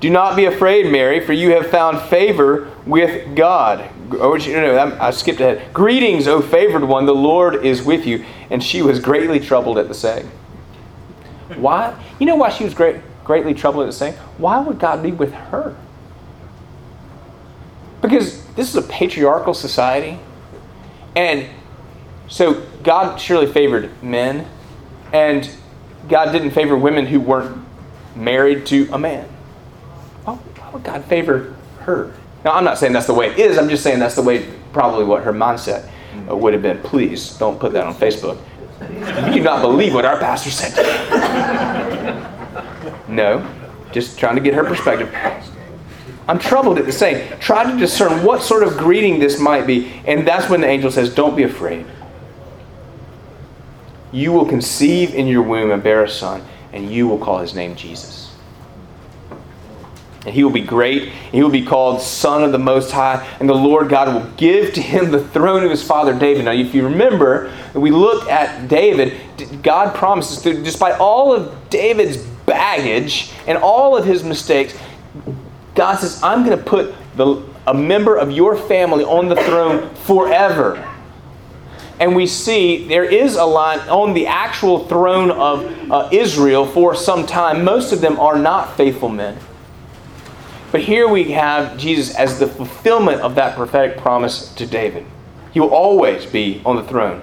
Do 0.00 0.10
not 0.10 0.34
be 0.34 0.46
afraid, 0.46 0.90
Mary, 0.90 1.24
for 1.24 1.32
you 1.32 1.50
have 1.50 1.66
found 1.70 2.00
favor 2.08 2.70
with 2.86 3.36
God. 3.36 3.88
Oh, 4.12 4.34
no, 4.34 4.86
no, 4.86 4.98
I 5.00 5.10
skipped 5.10 5.40
ahead. 5.40 5.72
Greetings, 5.72 6.26
O 6.26 6.40
favored 6.40 6.84
one, 6.84 7.06
the 7.06 7.14
Lord 7.14 7.64
is 7.64 7.82
with 7.82 8.06
you. 8.06 8.24
And 8.50 8.62
she 8.62 8.82
was 8.82 8.98
greatly 8.98 9.38
troubled 9.38 9.78
at 9.78 9.88
the 9.88 9.94
saying. 9.94 10.26
Why? 11.56 11.94
You 12.18 12.26
know 12.26 12.36
why 12.36 12.50
she 12.50 12.64
was 12.64 12.74
great, 12.74 12.96
greatly 13.24 13.54
troubled 13.54 13.84
at 13.84 13.86
the 13.86 13.92
saying? 13.92 14.14
Why 14.38 14.58
would 14.58 14.78
God 14.78 15.02
be 15.02 15.12
with 15.12 15.32
her? 15.32 15.76
Because 18.00 18.44
this 18.54 18.68
is 18.68 18.76
a 18.76 18.82
patriarchal 18.88 19.54
society. 19.54 20.18
And 21.14 21.46
so 22.28 22.66
God 22.82 23.20
surely 23.20 23.52
favored 23.52 24.02
men, 24.02 24.46
and 25.12 25.50
God 26.08 26.32
didn't 26.32 26.52
favor 26.52 26.76
women 26.76 27.06
who 27.06 27.20
weren't 27.20 27.64
married 28.16 28.66
to 28.66 28.88
a 28.92 28.98
man. 28.98 29.28
Why, 30.24 30.34
why 30.34 30.70
would 30.70 30.84
God 30.84 31.04
favor 31.04 31.56
her? 31.80 32.14
Now, 32.44 32.52
I'm 32.52 32.64
not 32.64 32.78
saying 32.78 32.92
that's 32.92 33.06
the 33.06 33.14
way 33.14 33.30
it 33.30 33.38
is. 33.38 33.58
I'm 33.58 33.68
just 33.68 33.82
saying 33.82 33.98
that's 33.98 34.14
the 34.14 34.22
way, 34.22 34.48
probably 34.72 35.04
what 35.04 35.24
her 35.24 35.32
mindset 35.32 35.90
uh, 36.28 36.36
would 36.36 36.54
have 36.54 36.62
been. 36.62 36.78
Please 36.78 37.36
don't 37.36 37.60
put 37.60 37.72
that 37.72 37.86
on 37.86 37.94
Facebook. 37.94 38.38
You 39.26 39.34
do 39.34 39.42
not 39.42 39.60
believe 39.60 39.92
what 39.92 40.06
our 40.06 40.18
pastor 40.18 40.50
said 40.50 40.74
No, 43.08 43.46
just 43.92 44.18
trying 44.18 44.36
to 44.36 44.40
get 44.40 44.54
her 44.54 44.64
perspective. 44.64 45.14
I'm 46.28 46.38
troubled 46.38 46.78
at 46.78 46.86
the 46.86 46.92
saying. 46.92 47.40
Try 47.40 47.70
to 47.70 47.76
discern 47.76 48.24
what 48.24 48.40
sort 48.40 48.62
of 48.62 48.78
greeting 48.78 49.18
this 49.18 49.40
might 49.40 49.66
be. 49.66 49.92
And 50.06 50.26
that's 50.26 50.48
when 50.48 50.60
the 50.60 50.68
angel 50.68 50.90
says, 50.90 51.14
Don't 51.14 51.36
be 51.36 51.42
afraid. 51.42 51.84
You 54.12 54.32
will 54.32 54.46
conceive 54.46 55.14
in 55.14 55.26
your 55.26 55.42
womb 55.42 55.70
and 55.70 55.82
bear 55.82 56.04
a 56.04 56.08
son, 56.08 56.44
and 56.72 56.90
you 56.90 57.06
will 57.06 57.18
call 57.18 57.38
his 57.38 57.54
name 57.54 57.76
Jesus. 57.76 58.29
And 60.26 60.34
he 60.34 60.44
will 60.44 60.50
be 60.50 60.60
great. 60.60 61.08
He 61.32 61.42
will 61.42 61.50
be 61.50 61.64
called 61.64 62.02
Son 62.02 62.44
of 62.44 62.52
the 62.52 62.58
Most 62.58 62.90
High. 62.90 63.26
And 63.40 63.48
the 63.48 63.54
Lord 63.54 63.88
God 63.88 64.14
will 64.14 64.30
give 64.36 64.74
to 64.74 64.82
him 64.82 65.10
the 65.10 65.24
throne 65.28 65.64
of 65.64 65.70
his 65.70 65.82
father 65.82 66.12
David. 66.18 66.44
Now, 66.44 66.52
if 66.52 66.74
you 66.74 66.84
remember, 66.84 67.50
we 67.74 67.90
looked 67.90 68.28
at 68.28 68.68
David, 68.68 69.18
God 69.62 69.94
promises, 69.94 70.42
that 70.42 70.62
despite 70.62 71.00
all 71.00 71.32
of 71.32 71.70
David's 71.70 72.18
baggage 72.18 73.32
and 73.46 73.56
all 73.56 73.96
of 73.96 74.04
his 74.04 74.22
mistakes, 74.22 74.76
God 75.74 75.96
says, 75.96 76.22
I'm 76.22 76.44
going 76.44 76.58
to 76.58 76.62
put 76.62 76.94
the, 77.16 77.42
a 77.66 77.72
member 77.72 78.16
of 78.16 78.30
your 78.30 78.56
family 78.56 79.04
on 79.04 79.28
the 79.28 79.36
throne 79.36 79.94
forever. 79.94 80.86
And 81.98 82.14
we 82.16 82.26
see 82.26 82.88
there 82.88 83.04
is 83.04 83.36
a 83.36 83.44
line 83.44 83.80
on 83.80 84.14
the 84.14 84.26
actual 84.26 84.86
throne 84.86 85.30
of 85.30 85.90
uh, 85.90 86.08
Israel 86.12 86.66
for 86.66 86.94
some 86.94 87.26
time. 87.26 87.64
Most 87.64 87.92
of 87.92 88.00
them 88.00 88.18
are 88.18 88.38
not 88.38 88.76
faithful 88.76 89.08
men. 89.08 89.38
But 90.70 90.82
here 90.82 91.08
we 91.08 91.32
have 91.32 91.76
Jesus 91.76 92.14
as 92.14 92.38
the 92.38 92.46
fulfillment 92.46 93.20
of 93.22 93.34
that 93.34 93.56
prophetic 93.56 93.98
promise 93.98 94.52
to 94.54 94.66
David. 94.66 95.04
He 95.52 95.60
will 95.60 95.74
always 95.74 96.26
be 96.26 96.62
on 96.64 96.76
the 96.76 96.84
throne. 96.84 97.22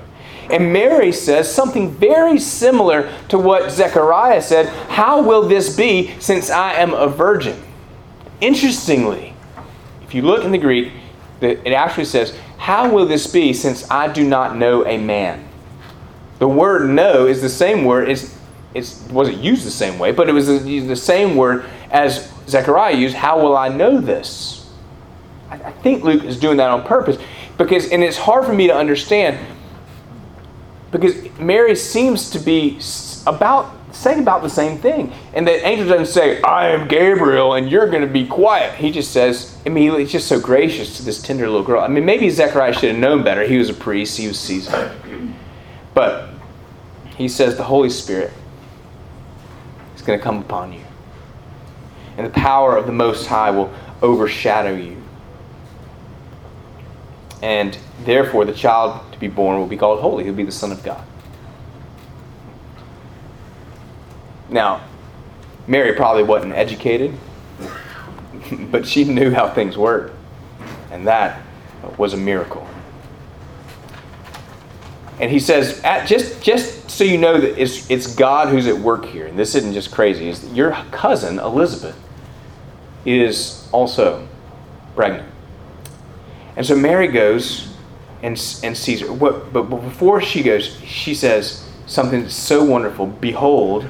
And 0.49 0.71
Mary 0.71 1.11
says 1.11 1.53
something 1.53 1.91
very 1.91 2.39
similar 2.39 3.11
to 3.29 3.37
what 3.37 3.71
Zechariah 3.71 4.41
said 4.41 4.67
How 4.89 5.21
will 5.21 5.47
this 5.47 5.75
be 5.75 6.13
since 6.19 6.49
I 6.49 6.73
am 6.73 6.93
a 6.93 7.07
virgin? 7.07 7.61
Interestingly, 8.39 9.33
if 10.03 10.13
you 10.13 10.21
look 10.21 10.45
in 10.45 10.51
the 10.51 10.57
Greek, 10.57 10.93
it 11.41 11.73
actually 11.73 12.05
says, 12.05 12.37
How 12.57 12.89
will 12.89 13.05
this 13.05 13.27
be 13.27 13.53
since 13.53 13.89
I 13.89 14.11
do 14.11 14.25
not 14.25 14.55
know 14.55 14.85
a 14.85 14.97
man? 14.97 15.47
The 16.39 16.47
word 16.47 16.89
know 16.89 17.25
is 17.25 17.41
the 17.41 17.49
same 17.49 17.83
word, 17.83 18.09
it's, 18.09 18.37
it 18.73 18.95
wasn't 19.09 19.37
used 19.37 19.65
the 19.65 19.71
same 19.71 19.97
way, 19.97 20.11
but 20.11 20.29
it 20.29 20.33
was 20.33 20.47
the 20.47 20.95
same 20.95 21.35
word 21.35 21.65
as 21.91 22.31
Zechariah 22.47 22.95
used, 22.95 23.15
How 23.15 23.41
will 23.41 23.57
I 23.57 23.67
know 23.67 23.99
this? 23.99 24.57
I 25.49 25.71
think 25.71 26.03
Luke 26.03 26.23
is 26.23 26.37
doing 26.37 26.57
that 26.57 26.69
on 26.69 26.83
purpose 26.83 27.17
because, 27.57 27.89
and 27.89 28.03
it's 28.03 28.17
hard 28.17 28.45
for 28.45 28.53
me 28.53 28.67
to 28.67 28.75
understand 28.75 29.39
because 30.91 31.15
Mary 31.39 31.75
seems 31.75 32.29
to 32.31 32.39
be 32.39 32.79
about 33.25 33.73
saying 33.91 34.19
about 34.19 34.41
the 34.41 34.49
same 34.49 34.77
thing. 34.77 35.13
And 35.33 35.47
the 35.47 35.65
angel 35.65 35.87
doesn't 35.87 36.13
say, 36.13 36.41
I 36.41 36.69
am 36.69 36.87
Gabriel 36.87 37.53
and 37.53 37.69
you're 37.69 37.89
going 37.89 38.01
to 38.01 38.11
be 38.11 38.27
quiet. 38.27 38.75
He 38.75 38.91
just 38.91 39.11
says, 39.11 39.57
immediately, 39.65 40.03
he's 40.03 40.11
just 40.11 40.27
so 40.27 40.39
gracious 40.39 40.97
to 40.97 41.03
this 41.03 41.21
tender 41.21 41.47
little 41.47 41.65
girl. 41.65 41.81
I 41.81 41.87
mean, 41.87 42.05
maybe 42.05 42.29
Zechariah 42.29 42.73
should 42.73 42.91
have 42.91 42.99
known 42.99 43.23
better. 43.23 43.43
He 43.43 43.57
was 43.57 43.69
a 43.69 43.73
priest, 43.73 44.17
he 44.17 44.27
was 44.27 44.39
Caesar. 44.39 44.95
But 45.93 46.29
he 47.15 47.27
says, 47.27 47.57
the 47.57 47.63
Holy 47.63 47.89
Spirit 47.89 48.31
is 49.95 50.01
going 50.01 50.19
to 50.19 50.23
come 50.23 50.39
upon 50.39 50.73
you 50.73 50.86
and 52.17 52.25
the 52.25 52.31
power 52.31 52.75
of 52.75 52.87
the 52.87 52.91
Most 52.91 53.27
High 53.27 53.51
will 53.51 53.71
overshadow 54.01 54.75
you. 54.75 55.01
And 57.41 57.77
therefore, 58.03 58.45
the 58.45 58.53
child 58.53 58.99
to 59.13 59.19
be 59.19 59.27
born 59.27 59.59
will 59.59 59.67
be 59.67 59.77
called 59.77 59.99
holy. 59.99 60.23
He'll 60.23 60.33
be 60.33 60.43
the 60.43 60.51
Son 60.51 60.71
of 60.71 60.83
God. 60.83 61.03
Now, 64.49 64.81
Mary 65.67 65.93
probably 65.93 66.23
wasn't 66.23 66.53
educated, 66.53 67.13
but 68.71 68.87
she 68.87 69.03
knew 69.03 69.29
how 69.29 69.49
things 69.49 69.77
worked. 69.77 70.15
And 70.91 71.05
that 71.05 71.41
was 71.97 72.13
a 72.13 72.17
miracle. 72.17 72.67
And 75.19 75.31
he 75.31 75.39
says, 75.39 75.81
just, 76.07 76.41
just 76.41 76.89
so 76.89 77.03
you 77.03 77.17
know 77.17 77.39
that 77.39 77.59
it's, 77.61 77.89
it's 77.89 78.15
God 78.15 78.49
who's 78.49 78.67
at 78.67 78.77
work 78.77 79.05
here, 79.05 79.25
and 79.25 79.37
this 79.37 79.55
isn't 79.55 79.73
just 79.73 79.91
crazy, 79.91 80.29
is 80.29 80.45
your 80.53 80.71
cousin, 80.91 81.39
Elizabeth, 81.39 81.97
is 83.07 83.67
also 83.71 84.27
pregnant. 84.95 85.31
And 86.55 86.65
so 86.65 86.75
Mary 86.75 87.07
goes 87.07 87.73
and, 88.21 88.33
and 88.63 88.75
sees 88.75 89.01
her. 89.01 89.11
What, 89.13 89.53
but, 89.53 89.63
before 89.63 90.21
she 90.21 90.43
goes, 90.43 90.75
she 90.83 91.13
says 91.13 91.69
something 91.85 92.27
so 92.27 92.63
wonderful 92.63 93.07
Behold, 93.07 93.89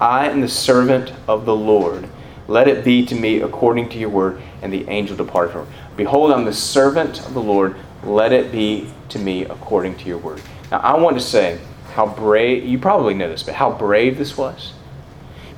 I 0.00 0.28
am 0.28 0.40
the 0.40 0.48
servant 0.48 1.12
of 1.26 1.44
the 1.44 1.56
Lord. 1.56 2.08
Let 2.48 2.68
it 2.68 2.84
be 2.84 3.06
to 3.06 3.14
me 3.14 3.40
according 3.40 3.88
to 3.90 3.98
your 3.98 4.10
word. 4.10 4.40
And 4.60 4.72
the 4.72 4.88
angel 4.88 5.16
departed 5.16 5.52
from 5.52 5.66
her. 5.66 5.72
Behold, 5.96 6.32
I'm 6.32 6.44
the 6.44 6.52
servant 6.52 7.24
of 7.26 7.34
the 7.34 7.42
Lord. 7.42 7.76
Let 8.04 8.32
it 8.32 8.52
be 8.52 8.92
to 9.08 9.18
me 9.18 9.44
according 9.44 9.96
to 9.98 10.04
your 10.06 10.18
word. 10.18 10.42
Now, 10.70 10.78
I 10.78 10.96
want 10.98 11.16
to 11.16 11.22
say 11.22 11.60
how 11.94 12.06
brave, 12.06 12.64
you 12.64 12.78
probably 12.78 13.14
know 13.14 13.28
this, 13.28 13.42
but 13.42 13.54
how 13.54 13.72
brave 13.72 14.18
this 14.18 14.36
was. 14.36 14.72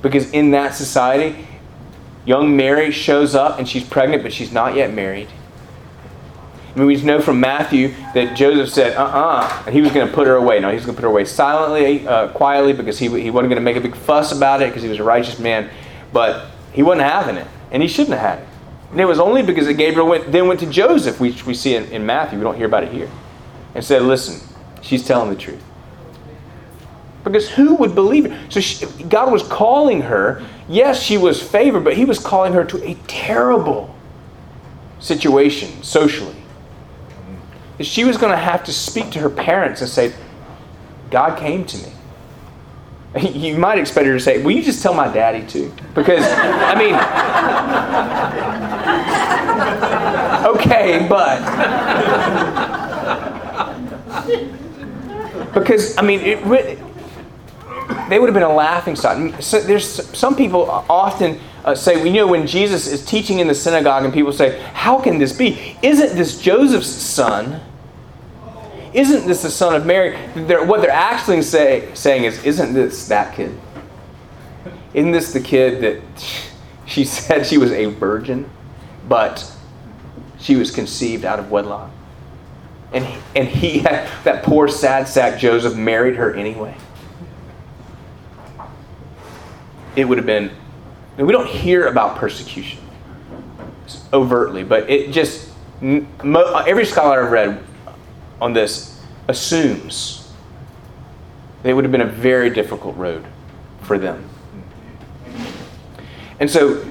Because 0.01 0.29
in 0.31 0.51
that 0.51 0.75
society, 0.75 1.47
Young 2.25 2.55
Mary 2.55 2.91
shows 2.91 3.35
up 3.35 3.59
and 3.59 3.67
she's 3.67 3.83
pregnant, 3.83 4.23
but 4.23 4.33
she's 4.33 4.51
not 4.51 4.75
yet 4.75 4.93
married. 4.93 5.29
I 6.75 6.79
mean, 6.79 6.87
we 6.87 7.01
know 7.03 7.21
from 7.21 7.39
Matthew 7.39 7.93
that 8.13 8.35
Joseph 8.35 8.69
said, 8.69 8.97
uh 8.97 9.03
uh-uh, 9.03 9.39
uh, 9.43 9.63
and 9.65 9.73
he 9.73 9.81
was 9.81 9.91
going 9.93 10.07
to 10.07 10.13
put 10.13 10.27
her 10.27 10.35
away. 10.35 10.59
No, 10.59 10.69
he 10.69 10.75
was 10.75 10.85
going 10.85 10.95
to 10.95 11.01
put 11.01 11.07
her 11.07 11.11
away 11.11 11.23
silently, 11.23 12.05
uh, 12.05 12.27
quietly, 12.29 12.73
because 12.73 12.99
he, 12.99 13.05
he 13.21 13.29
wasn't 13.29 13.49
going 13.49 13.55
to 13.55 13.61
make 13.61 13.77
a 13.77 13.81
big 13.81 13.95
fuss 13.95 14.33
about 14.33 14.61
it 14.61 14.67
because 14.67 14.83
he 14.83 14.89
was 14.89 14.99
a 14.99 15.03
righteous 15.03 15.39
man. 15.39 15.69
But 16.11 16.47
he 16.73 16.83
wasn't 16.83 17.03
having 17.03 17.37
it, 17.37 17.47
and 17.71 17.81
he 17.81 17.87
shouldn't 17.87 18.17
have 18.17 18.37
had 18.37 18.39
it. 18.39 18.47
And 18.91 18.99
it 18.99 19.05
was 19.05 19.19
only 19.19 19.41
because 19.41 19.67
Gabriel 19.67 20.07
went, 20.07 20.31
then 20.31 20.47
went 20.47 20.59
to 20.61 20.65
Joseph, 20.65 21.19
which 21.19 21.45
we 21.45 21.53
see 21.53 21.75
in, 21.75 21.85
in 21.91 22.05
Matthew. 22.05 22.37
We 22.39 22.43
don't 22.43 22.57
hear 22.57 22.65
about 22.65 22.83
it 22.83 22.91
here. 22.91 23.09
And 23.73 23.83
said, 23.83 24.01
listen, 24.01 24.45
she's 24.81 25.05
telling 25.05 25.29
the 25.29 25.35
truth. 25.35 25.63
Because 27.23 27.49
who 27.49 27.75
would 27.75 27.95
believe 27.95 28.25
it? 28.25 28.51
So 28.51 28.59
she, 28.59 28.85
God 29.03 29.31
was 29.31 29.43
calling 29.43 30.01
her 30.01 30.45
yes, 30.67 31.01
she 31.01 31.17
was 31.17 31.41
favored, 31.41 31.83
but 31.83 31.95
he 31.95 32.05
was 32.05 32.19
calling 32.19 32.53
her 32.53 32.63
to 32.65 32.83
a 32.83 32.95
terrible 33.07 33.95
situation 34.99 35.83
socially. 35.83 36.35
She 37.81 38.03
was 38.05 38.17
going 38.17 38.31
to 38.31 38.37
have 38.37 38.63
to 38.65 38.73
speak 38.73 39.11
to 39.11 39.19
her 39.19 39.29
parents 39.29 39.81
and 39.81 39.89
say, 39.89 40.13
God 41.11 41.37
came 41.37 41.65
to 41.65 41.77
me. 41.77 41.91
You 43.33 43.57
might 43.57 43.79
expect 43.79 44.07
her 44.07 44.13
to 44.13 44.19
say, 44.19 44.43
Will 44.43 44.51
you 44.51 44.61
just 44.61 44.83
tell 44.83 44.93
my 44.93 45.07
daddy 45.07 45.47
too? 45.47 45.71
Because, 45.93 46.21
I 46.21 46.75
mean, 46.75 46.95
okay, 50.57 51.07
but. 51.07 51.39
Because, 55.53 55.97
I 55.97 56.01
mean, 56.01 56.19
it, 56.19 56.77
they 58.09 58.19
would 58.19 58.27
have 58.27 58.33
been 58.33 58.43
a 58.43 58.53
laughing 58.53 58.95
stock. 58.95 59.41
So 59.41 59.59
there's 59.59 59.87
some 60.17 60.35
people 60.35 60.69
often 60.69 61.39
uh, 61.63 61.73
say, 61.73 62.05
you 62.05 62.13
know, 62.13 62.27
when 62.27 62.45
Jesus 62.45 62.87
is 62.87 63.03
teaching 63.03 63.39
in 63.39 63.47
the 63.47 63.55
synagogue 63.55 64.05
and 64.05 64.13
people 64.13 64.31
say, 64.31 64.61
How 64.73 64.99
can 64.99 65.17
this 65.17 65.33
be? 65.33 65.77
Isn't 65.81 66.15
this 66.15 66.39
Joseph's 66.39 66.87
son? 66.87 67.59
Isn't 68.93 69.27
this 69.27 69.41
the 69.41 69.49
son 69.49 69.75
of 69.75 69.85
Mary? 69.85 70.17
They're, 70.35 70.63
what 70.63 70.81
they're 70.81 70.91
actually 70.91 71.41
say, 71.41 71.89
saying 71.95 72.25
is, 72.25 72.43
Isn't 72.43 72.73
this 72.73 73.07
that 73.07 73.35
kid? 73.35 73.57
Isn't 74.93 75.11
this 75.11 75.33
the 75.33 75.41
kid 75.41 75.81
that 75.81 76.01
she 76.85 77.03
said 77.03 77.45
she 77.45 77.57
was 77.57 77.71
a 77.71 77.85
virgin, 77.85 78.49
but 79.09 79.51
she 80.39 80.55
was 80.55 80.71
conceived 80.71 81.25
out 81.25 81.39
of 81.39 81.49
wedlock? 81.49 81.89
And 82.93 83.05
and 83.35 83.47
he 83.47 83.79
that 83.79 84.43
poor 84.43 84.67
sad 84.67 85.07
sack 85.07 85.39
Joseph 85.39 85.75
married 85.75 86.15
her 86.15 86.33
anyway. 86.33 86.75
It 89.95 90.05
would 90.05 90.17
have 90.17 90.27
been, 90.27 90.51
we 91.17 91.31
don't 91.31 91.47
hear 91.47 91.87
about 91.87 92.17
persecution 92.17 92.79
overtly, 94.11 94.63
but 94.63 94.89
it 94.89 95.11
just, 95.11 95.51
every 95.81 96.85
scholar 96.85 97.23
I've 97.23 97.31
read 97.31 97.63
on 98.41 98.53
this 98.53 99.01
assumes 99.27 100.31
it 101.63 101.73
would 101.73 101.83
have 101.83 101.91
been 101.91 102.01
a 102.01 102.05
very 102.05 102.49
difficult 102.49 102.95
road 102.95 103.25
for 103.81 103.97
them. 103.97 104.27
And 106.39 106.49
so, 106.49 106.85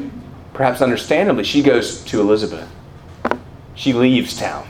perhaps 0.53 0.81
understandably, 0.81 1.45
she 1.45 1.63
goes 1.63 2.03
to 2.05 2.21
Elizabeth. 2.21 2.69
She 3.75 3.93
leaves 3.93 4.37
town. 4.37 4.67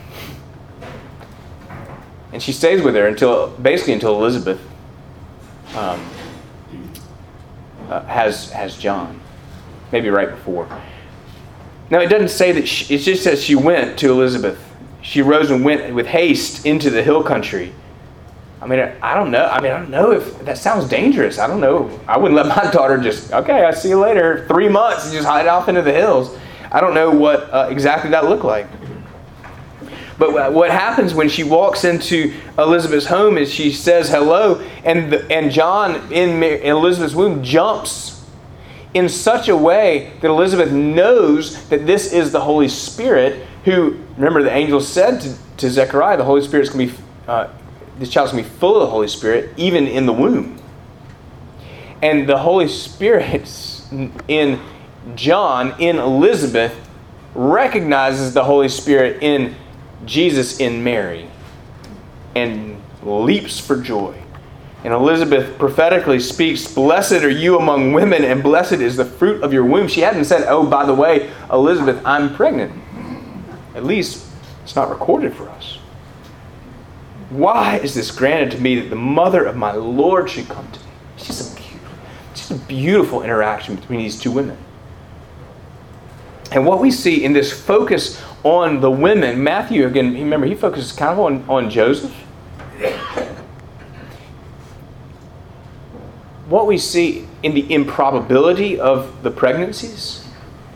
And 2.33 2.43
she 2.43 2.51
stays 2.51 2.81
with 2.81 2.95
her 2.95 3.07
until, 3.07 3.47
basically, 3.51 3.93
until 3.93 4.15
Elizabeth 4.15 4.59
um, 5.75 6.05
uh, 7.89 8.03
has, 8.05 8.51
has 8.51 8.77
John. 8.77 9.19
Maybe 9.91 10.09
right 10.09 10.29
before. 10.29 10.67
Now, 11.89 11.99
it 11.99 12.07
doesn't 12.07 12.29
say 12.29 12.51
that, 12.53 12.67
she, 12.67 12.95
it 12.95 12.99
just 12.99 13.23
says 13.23 13.43
she 13.43 13.55
went 13.55 13.99
to 13.99 14.11
Elizabeth. 14.11 14.59
She 15.01 15.21
rose 15.21 15.51
and 15.51 15.63
went 15.63 15.93
with 15.93 16.07
haste 16.07 16.65
into 16.65 16.89
the 16.89 17.03
hill 17.03 17.23
country. 17.23 17.73
I 18.61 18.67
mean, 18.67 18.79
I 18.79 19.13
don't 19.13 19.29
know. 19.29 19.45
I 19.45 19.61
mean, 19.61 19.71
I 19.71 19.77
don't 19.77 19.91
know 19.91 20.11
if 20.11 20.39
that 20.45 20.57
sounds 20.57 20.89
dangerous. 20.89 21.37
I 21.37 21.45
don't 21.45 21.61
know. 21.61 21.99
I 22.07 22.17
wouldn't 22.17 22.35
let 22.35 22.47
my 22.63 22.71
daughter 22.71 22.97
just, 22.97 23.31
okay, 23.31 23.63
I'll 23.63 23.73
see 23.73 23.89
you 23.89 23.99
later, 23.99 24.47
three 24.47 24.67
months, 24.67 25.05
and 25.05 25.13
just 25.13 25.27
hide 25.27 25.45
off 25.47 25.69
into 25.69 25.83
the 25.83 25.93
hills. 25.93 26.35
I 26.71 26.81
don't 26.81 26.95
know 26.95 27.11
what 27.11 27.53
uh, 27.53 27.67
exactly 27.69 28.09
that 28.09 28.25
looked 28.25 28.43
like. 28.43 28.67
But 30.17 30.53
what 30.53 30.71
happens 30.71 31.13
when 31.13 31.27
she 31.27 31.43
walks 31.43 31.83
into 31.83 32.33
Elizabeth's 32.57 33.05
home 33.05 33.37
is 33.37 33.53
she 33.53 33.71
says 33.71 34.09
hello, 34.09 34.61
and, 34.85 35.13
and 35.29 35.51
John 35.51 36.11
in 36.11 36.41
Elizabeth's 36.41 37.13
womb 37.13 37.43
jumps 37.43 38.25
in 38.93 39.09
such 39.09 39.49
a 39.49 39.57
way 39.57 40.13
that 40.21 40.29
Elizabeth 40.29 40.71
knows 40.71 41.67
that 41.67 41.85
this 41.85 42.13
is 42.13 42.31
the 42.31 42.39
Holy 42.39 42.69
Spirit 42.69 43.45
who, 43.65 43.99
remember, 44.15 44.41
the 44.41 44.51
angel 44.51 44.79
said 44.79 45.19
to, 45.19 45.35
to 45.57 45.69
Zechariah, 45.69 46.15
the 46.15 46.23
Holy 46.23 46.41
Spirit's 46.41 46.69
going 46.69 46.89
to 46.89 46.95
be, 46.95 47.03
uh, 47.27 47.49
this 47.99 48.09
child's 48.09 48.31
going 48.31 48.43
to 48.43 48.49
be 48.49 48.55
full 48.57 48.75
of 48.75 48.81
the 48.81 48.91
Holy 48.91 49.09
Spirit, 49.09 49.51
even 49.57 49.85
in 49.85 50.05
the 50.05 50.13
womb. 50.13 50.57
And 52.01 52.29
the 52.29 52.37
Holy 52.37 52.69
Spirit 52.69 53.43
in 54.27 54.61
John, 55.15 55.73
in 55.79 55.97
Elizabeth, 55.97 56.73
recognizes 57.33 58.33
the 58.33 58.45
Holy 58.45 58.69
Spirit 58.69 59.21
in 59.21 59.55
Jesus, 60.05 60.59
in 60.59 60.83
Mary, 60.83 61.27
and 62.35 62.81
leaps 63.03 63.59
for 63.59 63.81
joy. 63.81 64.15
And 64.83 64.93
Elizabeth 64.93 65.57
prophetically 65.57 66.19
speaks, 66.19 66.71
Blessed 66.71 67.23
are 67.23 67.29
you 67.29 67.57
among 67.57 67.93
women, 67.93 68.23
and 68.23 68.43
blessed 68.43 68.73
is 68.73 68.95
the 68.95 69.05
fruit 69.05 69.41
of 69.43 69.51
your 69.51 69.65
womb. 69.65 69.87
She 69.87 70.01
hadn't 70.01 70.25
said, 70.25 70.45
Oh, 70.47 70.65
by 70.65 70.85
the 70.85 70.93
way, 70.93 71.31
Elizabeth, 71.51 71.99
I'm 72.05 72.35
pregnant. 72.35 72.71
At 73.73 73.83
least 73.83 74.27
it's 74.63 74.75
not 74.75 74.91
recorded 74.91 75.33
for 75.33 75.49
us. 75.49 75.79
Why 77.29 77.77
is 77.77 77.95
this 77.95 78.11
granted 78.11 78.51
to 78.51 78.61
me 78.61 78.79
that 78.79 78.89
the 78.89 78.95
mother 78.95 79.45
of 79.45 79.55
my 79.55 79.73
Lord 79.73 80.29
should 80.29 80.47
come 80.47 80.71
to 80.71 80.79
me? 80.79 80.85
Just 81.17 81.57
a, 81.57 81.63
just 82.35 82.51
a 82.51 82.55
beautiful 82.55 83.23
interaction 83.23 83.75
between 83.75 83.99
these 83.99 84.19
two 84.19 84.31
women. 84.31 84.57
And 86.51 86.65
what 86.65 86.79
we 86.79 86.91
see 86.91 87.23
in 87.23 87.33
this 87.33 87.51
focus 87.51 88.21
on 88.45 88.79
the 88.79 88.91
women, 88.91 89.43
Matthew, 89.43 89.87
again, 89.87 90.13
remember, 90.13 90.45
he 90.45 90.53
focuses 90.53 90.91
kind 90.91 91.11
of 91.11 91.19
on, 91.19 91.43
on 91.49 91.69
Joseph 91.69 92.13
what 96.47 96.67
we 96.67 96.77
see 96.77 97.27
in 97.41 97.55
the 97.55 97.73
improbability 97.73 98.79
of 98.79 99.23
the 99.23 99.31
pregnancies, 99.31 100.27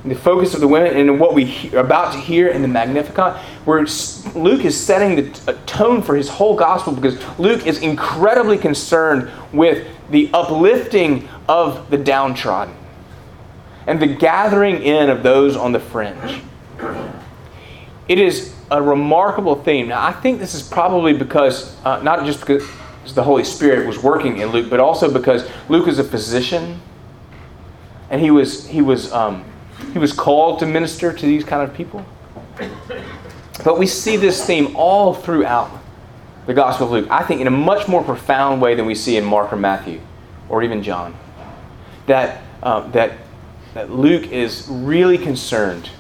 the 0.04 0.15
focus 0.15 0.56
of 0.56 0.62
the 0.62 0.67
women, 0.67 0.98
and 0.98 1.20
what 1.20 1.36
we 1.36 1.70
are 1.74 1.80
about 1.80 2.12
to 2.12 2.20
hear 2.20 2.48
in 2.48 2.63
the 2.63 2.67
Magnificat, 2.67 3.38
where 3.65 3.86
Luke 4.34 4.65
is 4.65 4.76
setting 4.76 5.15
the 5.15 5.54
tone 5.67 6.02
for 6.02 6.15
his 6.15 6.28
whole 6.28 6.56
gospel 6.56 6.91
because 6.91 7.20
Luke 7.38 7.67
is 7.67 7.80
incredibly 7.84 8.58
concerned 8.58 9.30
with 9.54 9.88
the 10.10 10.28
uplifting 10.34 11.30
of 11.48 11.88
the 11.91 11.98
downtrodden 12.00 12.76
and 13.86 14.02
the 14.02 14.08
gathering 14.08 14.82
in 14.82 15.12
of 15.12 15.22
those 15.22 15.56
on 15.56 15.72
the 15.72 15.80
fringe. 15.80 16.41
It 18.10 18.17
is 18.17 18.52
a 18.72 18.82
remarkable 18.82 19.56
theme. 19.56 19.89
Now, 19.89 20.04
I 20.04 20.12
think 20.12 20.39
this 20.39 20.56
is 20.56 20.63
probably 20.63 21.13
because, 21.13 21.76
uh, 21.86 22.02
not 22.02 22.26
just 22.26 22.39
because 22.39 22.67
the 23.13 23.24
Holy 23.24 23.43
Spirit 23.43 23.86
was 23.86 24.02
working 24.02 24.39
in 24.39 24.50
Luke, 24.50 24.67
but 24.67 24.80
also 24.80 25.13
because 25.13 25.48
Luke 25.69 25.88
is 25.88 26.00
a 26.00 26.04
physician, 26.04 26.82
and 28.10 28.19
he 28.19 28.32
was 28.32 28.67
he 28.67 28.82
was 28.82 29.13
um, 29.13 29.45
he 29.93 30.00
was 30.00 30.12
called 30.12 30.58
to 30.60 30.65
minister 30.65 31.13
to 31.13 31.26
these 31.26 31.43
kind 31.43 31.62
of 31.62 31.76
people. 31.76 32.04
But 33.63 33.78
we 33.78 33.86
see 33.86 34.17
this 34.17 34.43
theme 34.43 34.76
all 34.76 35.13
throughout 35.13 35.69
the 36.48 36.54
Gospel 36.56 36.88
of 36.88 36.91
Luke. 36.91 37.08
I 37.12 37.24
think 37.24 37.41
in 37.41 37.48
a 37.48 37.52
much 37.52 37.88
more 37.88 38.04
profound 38.04 38.60
way 38.60 38.74
than 38.74 38.88
we 38.88 38.95
see 38.95 39.17
in 39.17 39.24
Mark 39.24 39.54
or 39.54 39.58
Matthew, 39.58 40.02
or 40.50 40.63
even 40.63 40.82
John. 40.82 41.15
That 42.08 42.41
um, 42.63 42.91
that 42.91 43.19
that 43.76 43.91
Luke 43.91 44.32
is 44.32 44.67
really 44.67 45.19
concerned 45.19 45.91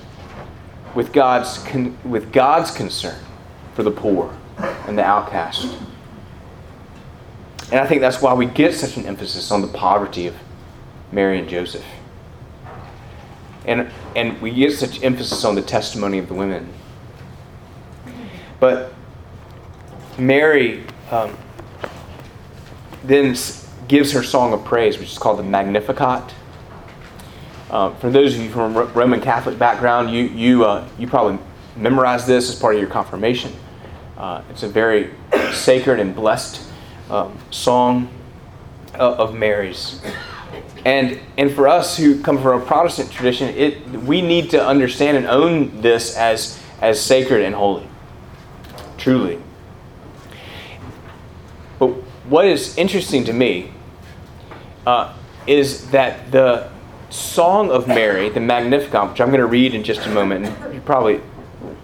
with 0.95 1.13
God's 1.13 1.57
con- 1.59 1.97
with 2.03 2.31
God's 2.31 2.71
concern 2.71 3.19
for 3.75 3.83
the 3.83 3.91
poor 3.91 4.35
and 4.87 4.97
the 4.97 5.03
outcast 5.03 5.67
and 7.71 7.79
I 7.79 7.85
think 7.85 8.01
that's 8.01 8.21
why 8.21 8.33
we 8.33 8.47
get 8.47 8.73
such 8.73 8.97
an 8.97 9.05
emphasis 9.05 9.51
on 9.51 9.61
the 9.61 9.67
poverty 9.67 10.25
of 10.25 10.35
Mary 11.11 11.37
and 11.37 11.47
Joseph. 11.47 11.85
And, 13.65 13.91
and 14.15 14.41
we 14.41 14.51
get 14.51 14.73
such 14.73 15.03
emphasis 15.03 15.45
on 15.45 15.53
the 15.53 15.61
testimony 15.61 16.17
of 16.17 16.27
the 16.27 16.33
women. 16.33 16.73
But 18.59 18.93
Mary 20.17 20.83
um, 21.11 21.37
then 23.03 23.35
gives 23.87 24.11
her 24.13 24.23
song 24.23 24.53
of 24.53 24.65
praise, 24.65 24.97
which 24.97 25.11
is 25.11 25.17
called 25.19 25.37
the 25.37 25.43
Magnificat. 25.43 26.33
Uh, 27.69 27.93
for 27.95 28.09
those 28.09 28.35
of 28.35 28.41
you 28.41 28.49
from 28.49 28.75
a 28.75 28.83
Roman 28.85 29.21
Catholic 29.21 29.59
background, 29.59 30.09
you, 30.09 30.23
you, 30.23 30.65
uh, 30.65 30.87
you 30.97 31.07
probably 31.07 31.37
memorized 31.75 32.25
this 32.25 32.49
as 32.49 32.55
part 32.55 32.75
of 32.75 32.81
your 32.81 32.89
confirmation. 32.89 33.53
Uh, 34.17 34.41
it's 34.49 34.63
a 34.63 34.67
very 34.67 35.11
sacred 35.53 35.99
and 35.99 36.15
blessed 36.15 36.61
um, 37.09 37.37
song 37.51 38.09
of 38.95 39.35
Mary's. 39.35 40.01
And, 40.85 41.19
and 41.37 41.51
for 41.51 41.67
us 41.67 41.97
who 41.97 42.21
come 42.21 42.41
from 42.41 42.61
a 42.61 42.65
Protestant 42.65 43.11
tradition, 43.11 43.49
it, 43.49 43.87
we 43.89 44.21
need 44.21 44.49
to 44.51 44.65
understand 44.65 45.17
and 45.17 45.27
own 45.27 45.81
this 45.81 46.17
as, 46.17 46.59
as 46.81 46.99
sacred 46.99 47.43
and 47.43 47.53
holy. 47.53 47.87
Truly. 48.97 49.39
But 51.77 51.87
what 52.27 52.45
is 52.45 52.77
interesting 52.77 53.23
to 53.25 53.33
me 53.33 53.71
uh, 54.85 55.13
is 55.47 55.89
that 55.91 56.31
the 56.31 56.69
Song 57.09 57.71
of 57.71 57.87
Mary, 57.87 58.29
the 58.29 58.39
Magnificat, 58.39 59.11
which 59.11 59.21
I'm 59.21 59.29
going 59.29 59.39
to 59.39 59.47
read 59.47 59.73
in 59.73 59.83
just 59.83 60.05
a 60.05 60.09
moment, 60.09 60.45
and 60.45 60.73
you 60.73 60.81
probably 60.81 61.21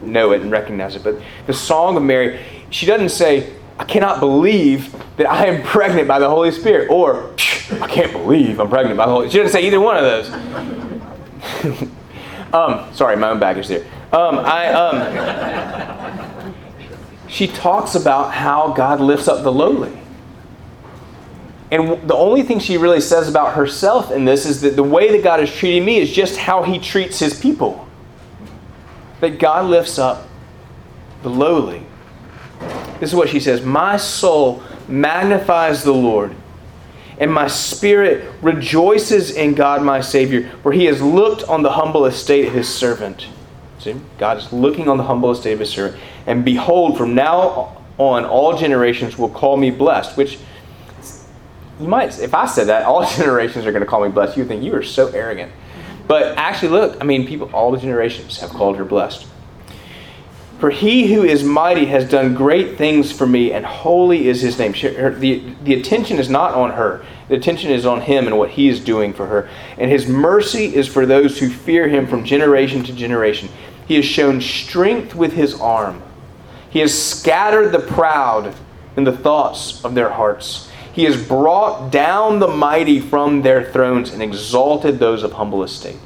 know 0.01 0.31
it 0.31 0.41
and 0.41 0.51
recognize 0.51 0.95
it, 0.95 1.03
but 1.03 1.19
the 1.47 1.53
Song 1.53 1.97
of 1.97 2.03
Mary, 2.03 2.39
she 2.69 2.85
doesn't 2.85 3.09
say, 3.09 3.53
I 3.77 3.83
cannot 3.83 4.19
believe 4.19 4.95
that 5.17 5.29
I 5.29 5.47
am 5.47 5.63
pregnant 5.63 6.07
by 6.07 6.19
the 6.19 6.29
Holy 6.29 6.51
Spirit. 6.51 6.89
Or, 6.89 7.33
I 7.81 7.87
can't 7.87 8.11
believe 8.11 8.59
I'm 8.59 8.69
pregnant 8.69 8.97
by 8.97 9.05
the 9.05 9.11
Holy 9.11 9.29
Spirit. 9.29 9.49
She 9.51 9.57
doesn't 9.57 9.61
say 9.61 9.67
either 9.67 9.81
one 9.81 9.97
of 9.97 10.03
those. 10.03 10.29
um, 12.53 12.93
sorry, 12.93 13.17
my 13.17 13.29
own 13.29 13.39
baggage 13.39 13.67
there. 13.67 13.85
Um, 14.13 14.39
I, 14.39 14.67
um, 14.67 16.53
she 17.27 17.47
talks 17.47 17.95
about 17.95 18.33
how 18.33 18.71
God 18.71 19.01
lifts 19.01 19.27
up 19.27 19.43
the 19.43 19.51
lowly. 19.51 19.91
And 21.75 22.07
the 22.07 22.15
only 22.15 22.41
thing 22.41 22.59
she 22.59 22.77
really 22.77 23.01
says 23.01 23.27
about 23.27 23.55
herself 23.55 24.09
in 24.09 24.23
this 24.23 24.45
is 24.45 24.61
that 24.61 24.77
the 24.77 24.83
way 24.83 25.11
that 25.11 25.21
God 25.21 25.41
is 25.41 25.53
treating 25.53 25.83
me 25.83 25.97
is 25.97 26.09
just 26.09 26.37
how 26.37 26.63
he 26.63 26.79
treats 26.79 27.19
his 27.19 27.37
people. 27.37 27.85
That 29.19 29.39
God 29.39 29.65
lifts 29.65 29.99
up 29.99 30.25
the 31.21 31.29
lowly. 31.29 31.85
This 33.01 33.09
is 33.09 33.15
what 33.15 33.27
she 33.27 33.41
says 33.41 33.61
My 33.61 33.97
soul 33.97 34.63
magnifies 34.87 35.83
the 35.83 35.91
Lord, 35.91 36.33
and 37.19 37.29
my 37.29 37.47
spirit 37.47 38.31
rejoices 38.41 39.31
in 39.31 39.53
God 39.53 39.83
my 39.83 39.99
Savior, 39.99 40.49
for 40.63 40.71
he 40.71 40.85
has 40.85 41.01
looked 41.01 41.43
on 41.43 41.61
the 41.61 41.71
humble 41.73 42.05
estate 42.05 42.47
of 42.47 42.53
his 42.53 42.73
servant. 42.73 43.27
See, 43.79 43.97
God 44.17 44.37
is 44.37 44.53
looking 44.53 44.87
on 44.87 44.95
the 44.95 45.03
humble 45.03 45.31
estate 45.31 45.51
of 45.51 45.59
his 45.59 45.71
servant. 45.71 46.01
And 46.25 46.45
behold, 46.45 46.97
from 46.97 47.15
now 47.15 47.83
on, 47.97 48.23
all 48.23 48.57
generations 48.57 49.17
will 49.17 49.27
call 49.27 49.57
me 49.57 49.71
blessed, 49.71 50.15
which 50.15 50.39
you 51.79 51.87
might, 51.87 52.17
if 52.19 52.33
I 52.33 52.45
said 52.45 52.67
that, 52.67 52.85
all 52.85 53.05
generations 53.17 53.65
are 53.65 53.71
going 53.71 53.83
to 53.83 53.87
call 53.87 54.03
me 54.03 54.09
blessed. 54.09 54.37
You 54.37 54.45
think 54.45 54.63
you 54.63 54.75
are 54.75 54.83
so 54.83 55.07
arrogant. 55.09 55.51
But 56.07 56.37
actually, 56.37 56.69
look, 56.69 56.97
I 57.01 57.03
mean, 57.03 57.27
people, 57.27 57.49
all 57.53 57.71
the 57.71 57.79
generations 57.79 58.39
have 58.39 58.51
called 58.51 58.77
her 58.77 58.85
blessed. 58.85 59.27
For 60.59 60.69
he 60.69 61.13
who 61.13 61.23
is 61.23 61.43
mighty 61.43 61.85
has 61.87 62.09
done 62.09 62.33
great 62.33 62.77
things 62.77 63.11
for 63.11 63.27
me, 63.27 63.51
and 63.51 63.65
holy 63.65 64.27
is 64.27 64.41
his 64.41 64.57
name. 64.57 64.71
The, 64.71 65.43
the 65.63 65.73
attention 65.73 66.17
is 66.17 66.29
not 66.29 66.53
on 66.53 66.71
her, 66.71 67.05
the 67.27 67.35
attention 67.35 67.71
is 67.71 67.85
on 67.85 68.01
him 68.01 68.25
and 68.25 68.37
what 68.37 68.51
he 68.51 68.69
is 68.69 68.79
doing 68.79 69.13
for 69.13 69.25
her. 69.25 69.49
And 69.77 69.91
his 69.91 70.07
mercy 70.07 70.73
is 70.73 70.87
for 70.87 71.05
those 71.05 71.39
who 71.39 71.49
fear 71.49 71.89
him 71.89 72.07
from 72.07 72.23
generation 72.23 72.83
to 72.85 72.93
generation. 72.93 73.49
He 73.85 73.95
has 73.95 74.05
shown 74.05 74.39
strength 74.39 75.13
with 75.13 75.33
his 75.33 75.59
arm, 75.59 76.01
he 76.69 76.79
has 76.79 76.97
scattered 76.97 77.71
the 77.71 77.79
proud 77.79 78.55
in 78.95 79.03
the 79.03 79.15
thoughts 79.15 79.83
of 79.83 79.93
their 79.93 80.09
hearts. 80.09 80.69
He 80.95 81.03
has 81.03 81.21
brought 81.21 81.91
down 81.91 82.39
the 82.39 82.47
mighty 82.47 83.01
from 83.01 83.41
their 83.41 83.69
thrones 83.69 84.13
and 84.13 84.23
exalted 84.23 84.97
those 84.97 85.23
of 85.23 85.33
humble 85.33 85.61
estate. 85.61 85.97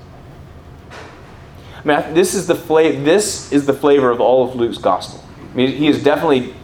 I 0.92 1.82
mean, 1.86 2.16
this 2.16 2.34
is 2.34 2.48
the 2.48 2.56
flavor. 2.56 3.04
This 3.04 3.52
is 3.52 3.68
the 3.68 3.74
flavor 3.74 4.10
of 4.10 4.20
all 4.20 4.50
of 4.50 4.56
Luke's 4.56 4.80
gospel. 4.80 5.24
I 5.54 5.56
mean, 5.56 5.74
he 5.74 5.88
is 5.88 6.02
definitely 6.02 6.56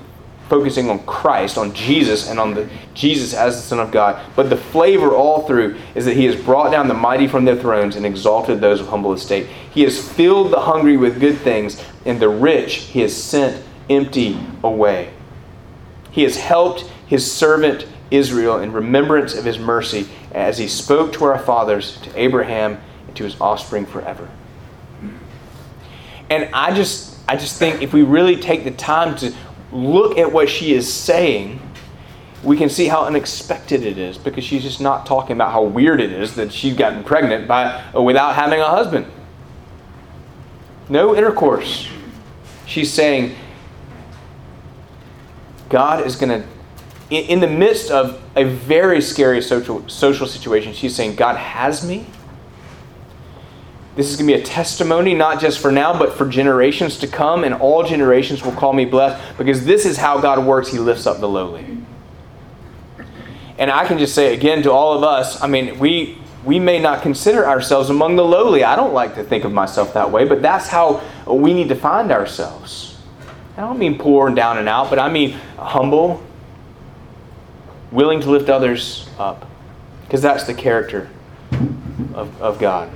focusing 0.50 0.90
on 0.90 1.06
Christ, 1.06 1.60
on 1.60 1.72
Jesus, 1.76 2.28
and 2.28 2.40
on 2.40 2.56
the 2.56 2.68
Jesus 2.96 3.36
as 3.36 3.58
the 3.58 3.62
Son 3.62 3.80
of 3.80 3.92
God. 3.92 4.20
But 4.36 4.50
the 4.50 4.58
flavor 4.58 5.14
all 5.14 5.46
through 5.46 5.78
is 5.94 6.06
that 6.06 6.18
he 6.18 6.26
has 6.26 6.36
brought 6.36 6.72
down 6.72 6.88
the 6.88 6.96
mighty 6.96 7.28
from 7.28 7.46
their 7.46 7.56
thrones 7.56 7.96
and 7.96 8.08
exalted 8.08 8.60
those 8.60 8.80
of 8.80 8.88
humble 8.88 9.14
estate. 9.14 9.46
He 9.72 9.84
has 9.84 10.12
filled 10.12 10.52
the 10.52 10.62
hungry 10.62 10.98
with 10.98 11.20
good 11.20 11.38
things, 11.38 11.80
and 12.06 12.20
the 12.20 12.30
rich 12.30 12.76
he 12.76 13.02
has 13.02 13.16
sent 13.16 13.64
empty 13.88 14.40
away. 14.64 15.14
He 16.10 16.24
has 16.24 16.38
helped 16.38 16.90
his 17.06 17.32
servant 17.32 17.86
Israel 18.12 18.60
in 18.60 18.72
remembrance 18.72 19.34
of 19.34 19.46
his 19.46 19.58
mercy 19.58 20.08
as 20.34 20.58
he 20.58 20.68
spoke 20.68 21.14
to 21.14 21.26
our 21.26 21.40
fathers, 21.40 22.00
to 22.02 22.20
Abraham, 22.20 22.80
and 23.08 23.16
to 23.16 23.24
his 23.24 23.40
offspring 23.40 23.86
forever. 23.86 24.30
And 26.30 26.50
I 26.54 26.74
just 26.74 27.18
I 27.28 27.36
just 27.36 27.58
think 27.58 27.82
if 27.82 27.94
we 27.94 28.04
really 28.04 28.38
take 28.38 28.64
the 28.64 28.72
time 28.72 29.16
to 29.18 29.34
look 29.72 30.18
at 30.18 30.32
what 30.32 30.50
she 30.50 30.74
is 30.74 30.92
saying, 30.92 31.60
we 32.44 32.56
can 32.56 32.70
see 32.70 32.88
how 32.88 33.06
unexpected 33.06 33.84
it 33.84 33.98
is 33.98 34.18
because 34.18 34.44
she's 34.44 34.62
just 34.62 34.80
not 34.80 35.06
talking 35.06 35.36
about 35.36 35.52
how 35.52 35.64
weird 35.64 36.00
it 36.00 36.12
is 36.12 36.36
that 36.36 36.52
she's 36.54 36.76
gotten 36.76 37.04
pregnant 37.04 37.48
by 37.48 37.84
uh, 37.96 38.02
without 38.02 38.36
having 38.36 38.60
a 38.60 38.68
husband. 38.68 39.08
No 40.88 41.16
intercourse. 41.16 41.88
She's 42.68 42.94
saying 42.94 43.36
God 45.70 46.06
is 46.06 46.16
going 46.16 46.42
to 46.42 46.48
in 47.10 47.40
the 47.40 47.48
midst 47.48 47.92
of 47.92 48.22
a 48.36 48.44
very 48.44 49.02
scary 49.02 49.42
social 49.42 49.88
social 49.88 50.28
situation, 50.28 50.74
she's 50.74 50.96
saying 50.96 51.16
God 51.16 51.36
has 51.36 51.86
me 51.88 52.06
this 53.96 54.10
is 54.10 54.18
going 54.18 54.28
to 54.28 54.36
be 54.36 54.42
a 54.42 54.44
testimony, 54.44 55.14
not 55.14 55.40
just 55.40 55.60
for 55.60 55.72
now, 55.72 55.98
but 55.98 56.14
for 56.14 56.28
generations 56.28 56.98
to 57.00 57.08
come, 57.08 57.46
and 57.46 57.54
all 57.54 57.84
generations 57.84 58.44
will 58.44 58.52
call 58.52 58.74
me 58.74 58.84
blessed 58.84 59.38
because 59.38 59.66
this 59.66 59.86
is 59.86 59.98
how 59.98 60.20
God 60.20 60.46
works. 60.46 60.70
He 60.70 60.80
lifts 60.80 61.08
up 61.08 61.20
the 61.20 61.30
lowly. 61.30 61.66
And 63.58 63.72
I 63.72 63.88
can 63.88 63.98
just 63.98 64.14
say 64.14 64.34
again 64.34 64.64
to 64.64 64.72
all 64.72 64.98
of 64.98 65.04
us 65.04 65.42
I 65.42 65.48
mean, 65.48 65.80
we, 65.80 66.18
we 66.44 66.60
may 66.60 66.78
not 66.78 67.02
consider 67.02 67.48
ourselves 67.48 67.90
among 67.90 68.18
the 68.18 68.26
lowly. 68.26 68.66
I 68.66 68.76
don't 68.76 68.94
like 68.94 69.16
to 69.16 69.24
think 69.24 69.46
of 69.46 69.54
myself 69.54 69.94
that 69.94 70.12
way, 70.12 70.26
but 70.26 70.42
that's 70.42 70.68
how 70.68 71.02
we 71.26 71.54
need 71.54 71.70
to 71.70 71.76
find 71.76 72.12
ourselves. 72.12 72.98
I 73.56 73.62
don't 73.62 73.80
mean 73.80 73.98
poor 73.98 74.28
and 74.28 74.36
down 74.36 74.58
and 74.58 74.68
out, 74.68 74.90
but 74.90 75.00
I 75.00 75.10
mean 75.10 75.32
humble, 75.58 76.22
willing 77.96 78.20
to 78.22 78.30
lift 78.30 78.50
others 78.50 79.10
up, 79.18 79.50
because 80.04 80.22
that's 80.22 80.44
the 80.44 80.54
character 80.54 81.10
of, 82.14 82.42
of 82.42 82.60
God. 82.60 82.92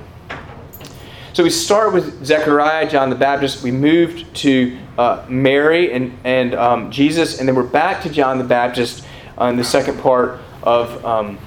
So 1.32 1.44
we 1.44 1.50
start 1.50 1.92
with 1.94 2.24
Zechariah, 2.24 2.90
John 2.90 3.08
the 3.08 3.16
Baptist. 3.16 3.62
We 3.62 3.70
moved 3.70 4.34
to 4.36 4.78
uh, 4.98 5.24
Mary 5.28 5.92
and, 5.92 6.18
and 6.24 6.54
um, 6.54 6.90
Jesus, 6.90 7.38
and 7.38 7.48
then 7.48 7.54
we're 7.54 7.62
back 7.62 8.02
to 8.02 8.10
John 8.10 8.38
the 8.38 8.44
Baptist 8.44 9.04
uh, 9.40 9.44
in 9.46 9.56
the 9.56 9.64
second 9.64 10.00
part 10.00 10.40
of, 10.62 11.04
um, 11.04 11.38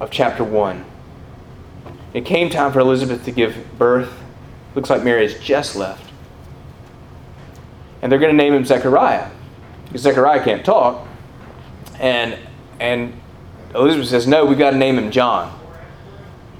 of 0.00 0.10
chapter 0.10 0.44
1. 0.44 0.84
It 2.12 2.24
came 2.24 2.50
time 2.50 2.72
for 2.72 2.78
Elizabeth 2.78 3.24
to 3.24 3.32
give 3.32 3.56
birth. 3.76 4.12
Looks 4.74 4.90
like 4.90 5.02
Mary 5.02 5.22
has 5.22 5.38
just 5.40 5.74
left. 5.74 6.12
And 8.02 8.12
they're 8.12 8.18
going 8.18 8.32
to 8.32 8.36
name 8.36 8.54
him 8.54 8.64
Zechariah 8.64 9.30
because 9.86 10.02
Zechariah 10.02 10.44
can't 10.44 10.64
talk. 10.64 11.06
And, 11.98 12.38
and 12.80 13.20
Elizabeth 13.74 14.08
says, 14.08 14.26
No, 14.26 14.44
we've 14.44 14.58
got 14.58 14.70
to 14.70 14.76
name 14.76 14.98
him 14.98 15.10
John 15.10 15.60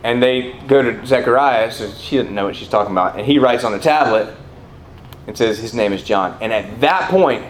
and 0.04 0.22
they 0.22 0.52
go 0.68 0.82
to 0.82 1.04
Zechariah, 1.06 1.72
so 1.72 1.90
she 1.92 2.18
doesn't 2.18 2.34
know 2.34 2.44
what 2.44 2.54
she's 2.54 2.68
talking 2.68 2.92
about, 2.92 3.16
and 3.16 3.26
he 3.26 3.38
writes 3.38 3.64
on 3.64 3.72
the 3.72 3.78
tablet 3.78 4.36
and 5.26 5.36
says 5.36 5.58
his 5.58 5.72
name 5.72 5.94
is 5.94 6.02
John. 6.02 6.36
And 6.42 6.52
at 6.52 6.82
that 6.82 7.10
point, 7.10 7.42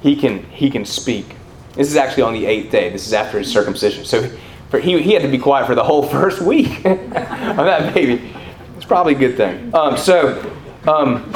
he 0.00 0.16
can 0.16 0.42
he 0.44 0.70
can 0.70 0.86
speak. 0.86 1.36
This 1.74 1.88
is 1.88 1.96
actually 1.96 2.22
on 2.22 2.32
the 2.32 2.46
eighth 2.46 2.72
day. 2.72 2.88
This 2.88 3.06
is 3.06 3.12
after 3.12 3.38
his 3.38 3.52
circumcision. 3.52 4.06
So 4.06 4.34
for, 4.70 4.80
he, 4.80 5.00
he 5.02 5.12
had 5.12 5.20
to 5.20 5.28
be 5.28 5.36
quiet 5.36 5.66
for 5.66 5.74
the 5.74 5.84
whole 5.84 6.02
first 6.08 6.40
week 6.40 6.84
on 6.86 7.10
that 7.10 7.92
baby. 7.92 8.32
It's 8.76 8.86
probably 8.86 9.14
a 9.14 9.18
good 9.18 9.36
thing. 9.36 9.74
Um, 9.74 9.98
so 9.98 10.50
um, 10.88 11.30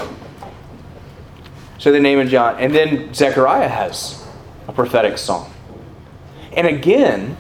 so 1.76 1.92
the 1.92 2.00
name 2.00 2.18
of 2.18 2.28
John, 2.28 2.56
and 2.59 2.74
then 2.74 3.12
Zechariah 3.12 3.68
has 3.68 4.26
a 4.68 4.72
prophetic 4.72 5.18
song. 5.18 5.49
And 6.56 6.66
again, 6.66 7.36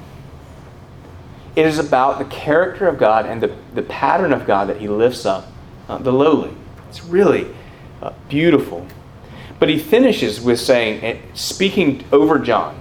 it 1.56 1.66
is 1.66 1.78
about 1.78 2.18
the 2.18 2.24
character 2.24 2.86
of 2.86 2.98
God 2.98 3.26
and 3.26 3.42
the, 3.42 3.56
the 3.74 3.82
pattern 3.82 4.32
of 4.32 4.46
God 4.46 4.68
that 4.68 4.78
He 4.78 4.88
lifts 4.88 5.26
up 5.26 5.46
uh, 5.88 5.98
the 5.98 6.12
lowly. 6.12 6.52
It's 6.88 7.04
really 7.04 7.48
uh, 8.00 8.12
beautiful. 8.28 8.86
But 9.58 9.68
he 9.68 9.78
finishes 9.78 10.40
with 10.40 10.58
saying, 10.58 11.04
eh, 11.04 11.18
speaking 11.34 12.04
over 12.12 12.38
John, 12.38 12.78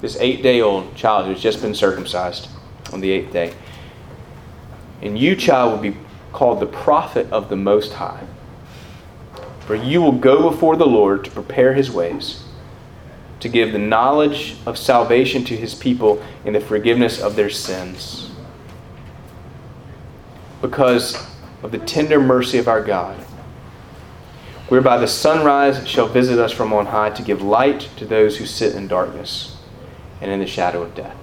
this 0.00 0.16
eight 0.18 0.42
day 0.42 0.60
old 0.60 0.94
child 0.94 1.26
who's 1.26 1.40
just 1.40 1.62
been 1.62 1.74
circumcised 1.74 2.48
on 2.92 3.00
the 3.00 3.10
eighth 3.10 3.32
day. 3.32 3.54
And 5.00 5.18
you, 5.18 5.34
child, 5.34 5.72
will 5.72 5.90
be 5.90 5.96
called 6.32 6.60
the 6.60 6.66
prophet 6.66 7.30
of 7.32 7.48
the 7.48 7.56
Most 7.56 7.94
High. 7.94 8.24
For 9.60 9.74
you 9.74 10.02
will 10.02 10.12
go 10.12 10.50
before 10.50 10.76
the 10.76 10.86
Lord 10.86 11.24
to 11.24 11.30
prepare 11.30 11.72
his 11.72 11.90
ways 11.90 12.44
to 13.42 13.48
give 13.48 13.72
the 13.72 13.78
knowledge 13.78 14.54
of 14.66 14.78
salvation 14.78 15.44
to 15.44 15.56
his 15.56 15.74
people 15.74 16.22
in 16.44 16.52
the 16.52 16.60
forgiveness 16.60 17.20
of 17.20 17.34
their 17.34 17.50
sins. 17.50 18.30
Because 20.60 21.26
of 21.60 21.72
the 21.72 21.78
tender 21.78 22.20
mercy 22.20 22.58
of 22.58 22.68
our 22.68 22.80
God, 22.80 23.16
whereby 24.68 24.96
the 24.96 25.08
sunrise 25.08 25.88
shall 25.88 26.06
visit 26.06 26.38
us 26.38 26.52
from 26.52 26.72
on 26.72 26.86
high 26.86 27.10
to 27.10 27.22
give 27.22 27.42
light 27.42 27.88
to 27.96 28.06
those 28.06 28.38
who 28.38 28.46
sit 28.46 28.76
in 28.76 28.86
darkness 28.86 29.56
and 30.20 30.30
in 30.30 30.38
the 30.38 30.46
shadow 30.46 30.80
of 30.80 30.94
death. 30.94 31.16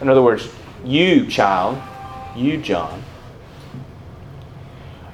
In 0.00 0.08
other 0.08 0.22
words, 0.22 0.48
you, 0.84 1.26
child, 1.26 1.82
you, 2.36 2.58
John, 2.58 3.02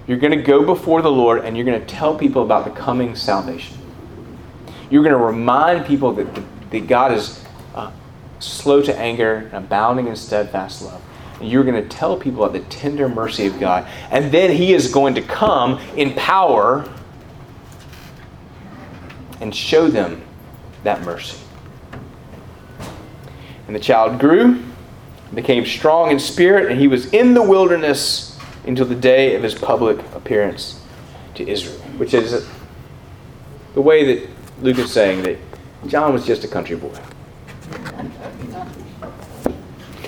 you're 0.07 0.19
going 0.19 0.37
to 0.37 0.45
go 0.45 0.67
before 0.67 1.01
the 1.01 1.11
Lord 1.11 1.47
and 1.47 1.57
you're 1.57 1.65
going 1.65 1.81
to 1.81 1.87
tell 1.87 2.15
people 2.15 2.43
about 2.43 2.67
the 2.67 2.71
coming 2.71 3.17
salvation. 3.17 3.79
You're 4.91 5.03
going 5.03 5.17
to 5.17 5.25
remind 5.25 5.87
people 5.87 6.13
that, 6.15 6.27
that 6.71 6.87
God 6.87 7.13
is 7.13 7.45
uh, 7.75 7.91
slow 8.39 8.83
to 8.83 8.97
anger 8.99 9.37
and 9.53 9.55
abounding 9.55 10.09
in 10.09 10.17
steadfast 10.17 10.83
love. 10.83 11.03
And 11.41 11.49
you're 11.49 11.65
going 11.65 11.81
to 11.83 11.89
tell 11.89 12.17
people 12.17 12.45
about 12.45 12.53
the 12.53 12.69
tender 12.69 13.09
mercy 13.09 13.47
of 13.47 13.61
God. 13.61 13.89
And 14.11 14.33
then 14.33 14.51
He 14.51 14.73
is 14.73 14.93
going 14.93 15.15
to 15.15 15.23
come 15.23 15.79
in 15.97 16.15
power 16.15 16.89
and 19.41 19.55
show 19.55 19.89
them 19.89 20.23
that 20.85 21.03
mercy. 21.03 21.39
And 23.67 23.77
the 23.77 23.81
child 23.81 24.19
grew, 24.19 24.63
became 25.35 25.67
strong 25.67 26.11
in 26.11 26.19
spirit, 26.19 26.71
and 26.71 26.81
he 26.81 26.89
was 26.89 27.13
in 27.13 27.35
the 27.35 27.43
wilderness 27.43 28.39
until 28.67 28.87
the 28.87 28.95
day 28.95 29.35
of 29.35 29.43
his 29.43 29.55
public 29.55 29.99
appearance 30.15 30.83
to 31.35 31.49
Israel, 31.49 31.79
which 31.99 32.15
is 32.15 32.49
the 33.75 33.81
way 33.81 34.15
that 34.15 34.29
Luke 34.61 34.79
is 34.79 34.91
saying 34.91 35.23
that 35.23 35.39
John 35.87 36.13
was 36.13 36.27
just 36.27 36.45
a 36.45 36.49
country 36.49 36.77
boy. 36.77 36.93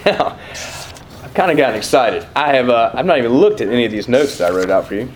Now, 0.04 0.38
I've 1.22 1.34
kind 1.34 1.50
of 1.50 1.56
gotten 1.56 1.76
excited. 1.76 2.26
I 2.34 2.54
have. 2.54 2.68
Uh, 2.70 2.90
I've 2.94 3.06
not 3.06 3.18
even 3.18 3.32
looked 3.32 3.60
at 3.60 3.68
any 3.68 3.84
of 3.84 3.92
these 3.92 4.08
notes 4.08 4.38
that 4.38 4.50
I 4.50 4.56
wrote 4.56 4.70
out 4.70 4.86
for 4.86 4.94
you. 4.94 5.08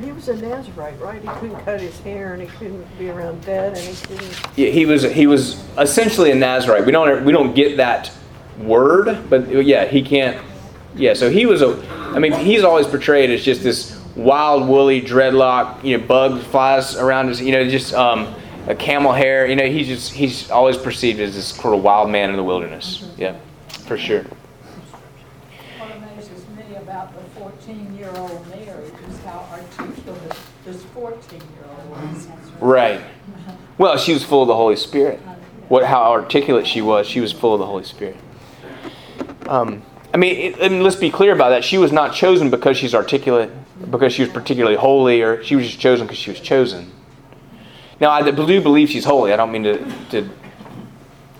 He 0.00 0.12
was 0.12 0.28
a 0.28 0.36
Nazarite, 0.36 0.98
right? 1.00 1.20
He 1.20 1.28
couldn't 1.28 1.64
cut 1.64 1.80
his 1.80 1.98
hair, 2.00 2.32
and 2.32 2.42
he 2.42 2.48
couldn't 2.48 2.98
be 2.98 3.10
around 3.10 3.44
dead, 3.44 3.76
and 3.76 3.86
he 3.86 4.06
couldn't. 4.06 4.40
Yeah, 4.56 4.70
he 4.70 4.86
was. 4.86 5.02
He 5.02 5.26
was 5.26 5.62
essentially 5.78 6.30
a 6.30 6.34
Nazarite. 6.34 6.86
We 6.86 6.92
don't. 6.92 7.24
We 7.24 7.32
don't 7.32 7.54
get 7.54 7.76
that 7.76 8.10
word, 8.58 9.28
but 9.28 9.48
yeah, 9.64 9.84
he 9.84 10.02
can't. 10.02 10.42
Yeah, 10.94 11.14
so 11.14 11.30
he 11.30 11.46
was 11.46 11.62
a. 11.62 11.80
I 12.14 12.18
mean, 12.18 12.32
he's 12.32 12.64
always 12.64 12.86
portrayed 12.86 13.30
as 13.30 13.44
just 13.44 13.62
this 13.62 13.99
wild 14.16 14.68
woolly 14.68 15.00
dreadlock, 15.00 15.84
you 15.84 15.98
know, 15.98 16.06
bugs 16.06 16.44
flies 16.44 16.96
around 16.96 17.28
his, 17.28 17.40
you 17.40 17.52
know, 17.52 17.68
just 17.68 17.94
um, 17.94 18.34
a 18.66 18.74
camel 18.74 19.12
hair. 19.12 19.46
You 19.46 19.56
know, 19.56 19.66
he's 19.68 19.86
just 19.86 20.12
he's 20.12 20.50
always 20.50 20.76
perceived 20.76 21.20
as 21.20 21.34
this 21.34 21.48
sort 21.48 21.74
of 21.74 21.82
wild 21.82 22.10
man 22.10 22.30
in 22.30 22.36
the 22.36 22.44
wilderness. 22.44 22.98
Mm-hmm. 22.98 23.20
Yeah, 23.20 23.38
for 23.86 23.98
sure. 23.98 24.22
What 25.78 25.96
amazes 25.96 26.44
me 26.56 26.76
about 26.76 27.14
the 27.14 27.40
14-year-old 27.40 28.48
Mary 28.48 28.84
is 28.86 29.20
Just 30.64 30.86
14 30.86 31.40
year 31.40 31.64
olds. 31.90 32.28
Right. 32.60 33.00
Well, 33.78 33.96
she 33.96 34.12
was 34.12 34.22
full 34.22 34.42
of 34.42 34.48
the 34.48 34.56
Holy 34.56 34.76
Spirit. 34.76 35.18
What, 35.68 35.84
how 35.84 36.10
articulate 36.10 36.66
she 36.66 36.82
was, 36.82 37.06
she 37.06 37.20
was 37.20 37.32
full 37.32 37.54
of 37.54 37.60
the 37.60 37.66
Holy 37.66 37.84
Spirit. 37.84 38.16
Um, 39.46 39.82
I 40.12 40.16
mean, 40.16 40.54
it, 40.58 40.70
let's 40.70 40.96
be 40.96 41.10
clear 41.10 41.32
about 41.32 41.50
that. 41.50 41.64
She 41.64 41.78
was 41.78 41.92
not 41.92 42.12
chosen 42.12 42.50
because 42.50 42.76
she's 42.76 42.94
articulate, 42.94 43.50
because 43.88 44.12
she 44.12 44.22
was 44.22 44.30
particularly 44.30 44.76
holy, 44.76 45.22
or 45.22 45.42
she 45.42 45.56
was 45.56 45.66
just 45.66 45.80
chosen 45.80 46.06
because 46.06 46.18
she 46.18 46.30
was 46.30 46.40
chosen. 46.40 46.92
Now, 48.00 48.10
I 48.10 48.22
do 48.30 48.60
believe 48.60 48.88
she's 48.88 49.04
holy. 49.04 49.32
I 49.32 49.36
don't 49.36 49.52
mean 49.52 49.64
to, 49.64 49.78
to 50.10 50.30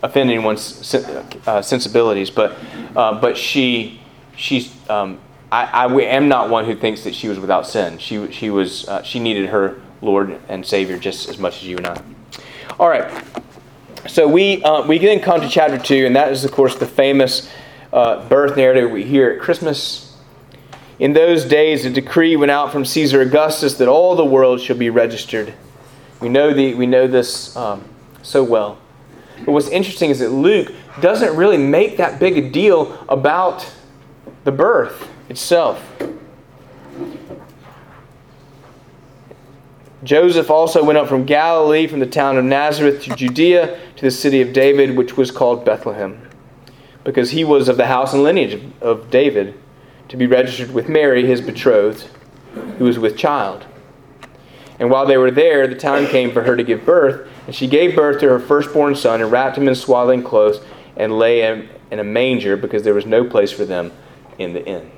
offend 0.03 0.31
anyone's 0.31 0.95
uh, 0.95 1.63
sensibilities, 1.63 2.31
but 2.31 2.57
uh, 2.97 3.21
but 3.21 3.37
she 3.37 4.01
she's 4.37 4.73
um, 4.89 5.19
I, 5.53 5.65
I 5.65 5.93
am 6.03 6.29
not 6.29 6.49
one 6.51 6.65
who 6.65 6.75
thinks 6.75 7.05
that 7.05 7.15
she 7.15 7.29
was 7.29 7.39
without 7.39 7.67
sin. 7.67 7.99
She 7.99 8.31
she 8.31 8.51
was 8.51 8.89
uh, 8.89 9.03
she 9.03 9.19
needed 9.19 9.49
her 9.49 9.81
Lord 10.03 10.39
and 10.49 10.65
Savior 10.65 10.99
just 10.99 11.29
as 11.29 11.39
much 11.39 11.57
as 11.57 11.65
you 11.65 11.77
and 11.77 11.87
I. 11.87 12.03
All 12.79 12.89
right. 12.89 13.25
So 14.07 14.27
we 14.29 14.63
uh, 14.63 14.87
we 14.87 14.99
then 14.99 15.21
come 15.21 15.41
to 15.41 15.49
chapter 15.49 15.79
two, 15.79 16.07
and 16.07 16.17
that 16.17 16.33
is 16.33 16.45
of 16.45 16.53
course 16.53 16.77
the 16.77 16.87
famous 16.87 17.51
uh, 17.93 18.29
birth 18.29 18.57
narrative 18.57 18.91
we 18.91 19.05
hear 19.05 19.31
at 19.31 19.41
Christmas. 19.41 20.10
In 21.01 21.15
those 21.15 21.47
days, 21.47 21.87
a 21.87 21.91
decree 21.91 22.37
went 22.37 22.51
out 22.51 22.71
from 22.71 22.85
Caesar 22.85 23.23
Augustus 23.23 23.75
that 23.79 23.89
all 23.89 24.15
the 24.15 24.25
world 24.25 24.61
should 24.61 24.79
be 24.79 24.91
registered. 24.91 25.55
We 26.21 26.29
know 26.29 26.53
the 26.53 26.75
we 26.75 26.87
know 26.87 27.07
this 27.07 27.57
um, 27.57 27.83
so 28.23 28.45
well. 28.45 28.79
But 29.47 29.53
what's 29.53 29.69
interesting 29.69 30.11
is 30.11 30.19
that 30.19 30.29
Luke 30.29 30.71
doesn't 31.01 31.35
really 31.35 31.57
make 31.57 31.97
that 31.97 32.21
big 32.21 32.37
a 32.37 32.51
deal 32.51 33.03
about 33.09 33.73
the 34.45 34.53
birth 34.53 35.09
itself. 35.31 35.83
Joseph 40.05 40.51
also 40.51 40.85
went 40.85 40.99
up 40.99 41.09
from 41.09 41.25
Galilee, 41.25 41.87
from 41.87 42.01
the 42.01 42.07
town 42.07 42.37
of 42.37 42.45
Nazareth 42.45 43.03
to 43.05 43.17
Judea, 43.17 43.79
to 43.97 44.03
the 44.03 44.11
city 44.11 44.43
of 44.43 44.53
David, 44.53 44.97
which 44.99 45.17
was 45.17 45.31
called 45.31 45.65
Bethlehem, 45.65 46.29
because 47.05 47.31
he 47.31 47.43
was 47.43 47.69
of 47.69 47.79
the 47.79 47.87
house 47.87 48.13
and 48.13 48.23
lineage 48.23 48.63
of 48.83 49.11
David, 49.11 49.55
to 50.11 50.17
be 50.17 50.27
registered 50.27 50.75
with 50.75 50.89
Mary, 50.89 51.25
his 51.25 51.41
betrothed, 51.41 52.09
who 52.79 52.85
was 52.85 52.99
with 52.99 53.17
child. 53.17 53.65
And 54.81 54.91
while 54.91 55.07
they 55.07 55.17
were 55.17 55.31
there, 55.31 55.69
the 55.69 55.77
time 55.77 56.09
came 56.09 56.33
for 56.33 56.43
her 56.43 56.57
to 56.57 56.65
give 56.65 56.85
birth, 56.85 57.29
and 57.47 57.55
she 57.55 57.69
gave 57.69 57.95
birth 57.95 58.19
to 58.21 58.29
her 58.29 58.41
firstborn 58.41 58.97
son, 58.97 59.21
and 59.21 59.31
wrapped 59.31 59.57
him 59.57 59.69
in 59.69 59.75
swaddling 59.77 60.25
clothes, 60.25 60.61
and 60.97 61.17
lay 61.17 61.41
him 61.41 61.69
in 61.93 62.01
a 62.01 62.05
manger, 62.05 62.57
because 62.57 62.83
there 62.83 62.95
was 62.95 63.07
no 63.07 63.25
place 63.25 63.53
for 63.53 63.65
them 63.65 63.93
in 64.37 64.53
the 64.53 64.67
inn. 64.67 64.91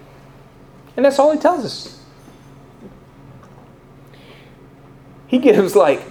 And 0.96 1.04
that's 1.04 1.18
all 1.18 1.30
he 1.30 1.38
tells 1.38 1.64
us. 1.64 2.00
He 5.26 5.38
gives 5.38 5.76
like 5.76 6.02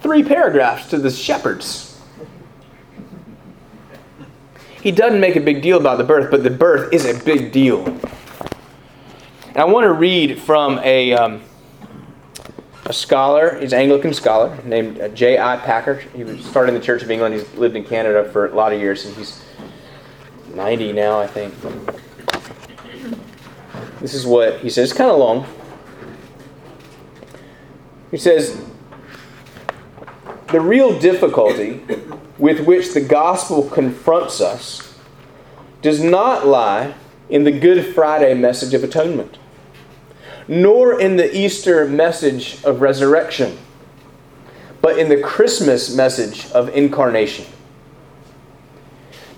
three 0.00 0.22
paragraphs 0.22 0.88
to 0.88 0.96
the 0.96 1.10
shepherds. 1.10 1.89
He 4.80 4.90
doesn't 4.90 5.20
make 5.20 5.36
a 5.36 5.40
big 5.40 5.60
deal 5.60 5.76
about 5.76 5.98
the 5.98 6.04
birth, 6.04 6.30
but 6.30 6.42
the 6.42 6.50
birth 6.50 6.92
is 6.92 7.04
a 7.04 7.22
big 7.22 7.52
deal. 7.52 7.86
And 9.48 9.58
I 9.58 9.64
want 9.64 9.84
to 9.84 9.92
read 9.92 10.40
from 10.40 10.78
a, 10.78 11.12
um, 11.12 11.42
a 12.86 12.92
scholar, 12.92 13.58
he's 13.58 13.74
an 13.74 13.80
Anglican 13.80 14.14
scholar, 14.14 14.56
named 14.64 14.98
uh, 14.98 15.08
J.I. 15.08 15.58
Packer. 15.58 15.96
He 16.14 16.24
was 16.24 16.42
started 16.46 16.74
in 16.74 16.80
the 16.80 16.84
Church 16.84 17.02
of 17.02 17.10
England. 17.10 17.34
He's 17.34 17.54
lived 17.54 17.76
in 17.76 17.84
Canada 17.84 18.30
for 18.32 18.46
a 18.46 18.54
lot 18.54 18.72
of 18.72 18.80
years, 18.80 19.04
and 19.04 19.14
he's 19.16 19.44
90 20.54 20.92
now, 20.94 21.20
I 21.20 21.26
think. 21.26 21.54
This 24.00 24.14
is 24.14 24.24
what 24.24 24.60
he 24.60 24.70
says. 24.70 24.90
It's 24.90 24.98
kind 24.98 25.10
of 25.10 25.18
long. 25.18 25.46
He 28.10 28.16
says, 28.16 28.64
The 30.48 30.60
real 30.60 30.98
difficulty 30.98 31.82
with 32.40 32.66
which 32.66 32.94
the 32.94 33.00
gospel 33.00 33.68
confronts 33.68 34.40
us 34.40 34.94
does 35.82 36.02
not 36.02 36.46
lie 36.46 36.94
in 37.28 37.44
the 37.44 37.52
Good 37.52 37.94
Friday 37.94 38.34
message 38.34 38.74
of 38.74 38.82
atonement, 38.82 39.38
nor 40.48 40.98
in 40.98 41.16
the 41.16 41.36
Easter 41.36 41.86
message 41.86 42.62
of 42.64 42.80
resurrection, 42.80 43.58
but 44.80 44.98
in 44.98 45.10
the 45.10 45.20
Christmas 45.20 45.94
message 45.94 46.50
of 46.52 46.70
incarnation. 46.70 47.44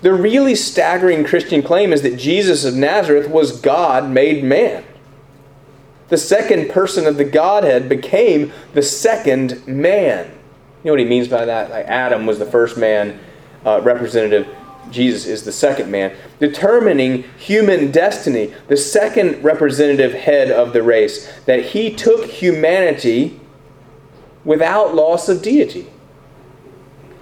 The 0.01 0.13
really 0.13 0.55
staggering 0.55 1.23
Christian 1.23 1.61
claim 1.61 1.93
is 1.93 2.01
that 2.01 2.17
Jesus 2.17 2.65
of 2.65 2.73
Nazareth 2.73 3.29
was 3.29 3.59
God 3.59 4.09
made 4.09 4.43
man. 4.43 4.83
The 6.09 6.17
second 6.17 6.69
person 6.69 7.05
of 7.05 7.17
the 7.17 7.25
Godhead 7.25 7.89
became 7.89 8.51
the 8.73 8.81
second 8.81 9.65
man. 9.67 10.31
You 10.83 10.89
know 10.89 10.93
what 10.93 10.99
he 10.99 11.05
means 11.05 11.27
by 11.27 11.45
that? 11.45 11.69
Like 11.69 11.85
Adam 11.85 12.25
was 12.25 12.39
the 12.39 12.45
first 12.45 12.77
man 12.77 13.19
uh, 13.65 13.81
representative, 13.81 14.47
Jesus 14.91 15.25
is 15.25 15.43
the 15.43 15.51
second 15.51 15.89
man, 15.89 16.15
determining 16.39 17.23
human 17.37 17.91
destiny, 17.91 18.53
the 18.67 18.75
second 18.75 19.41
representative 19.43 20.13
head 20.13 20.51
of 20.51 20.73
the 20.73 20.83
race, 20.83 21.31
that 21.45 21.63
he 21.67 21.93
took 21.93 22.25
humanity 22.25 23.39
without 24.43 24.93
loss 24.93 25.29
of 25.29 25.41
deity 25.41 25.87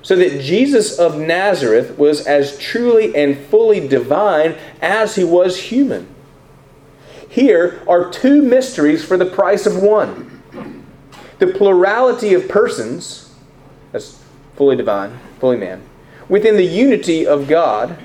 so 0.01 0.15
that 0.15 0.41
Jesus 0.41 0.97
of 0.97 1.19
Nazareth 1.19 1.97
was 1.97 2.25
as 2.25 2.57
truly 2.57 3.15
and 3.15 3.37
fully 3.37 3.87
divine 3.87 4.55
as 4.81 5.15
he 5.15 5.23
was 5.23 5.57
human. 5.57 6.07
Here 7.29 7.83
are 7.87 8.09
two 8.09 8.41
mysteries 8.41 9.05
for 9.05 9.17
the 9.17 9.25
price 9.25 9.65
of 9.65 9.81
one 9.81 10.29
the 11.39 11.47
plurality 11.47 12.35
of 12.35 12.47
persons, 12.47 13.30
that's 13.91 14.21
fully 14.55 14.75
divine, 14.75 15.19
fully 15.39 15.57
man, 15.57 15.81
within 16.29 16.57
the 16.57 16.65
unity 16.65 17.25
of 17.25 17.47
God, 17.47 17.97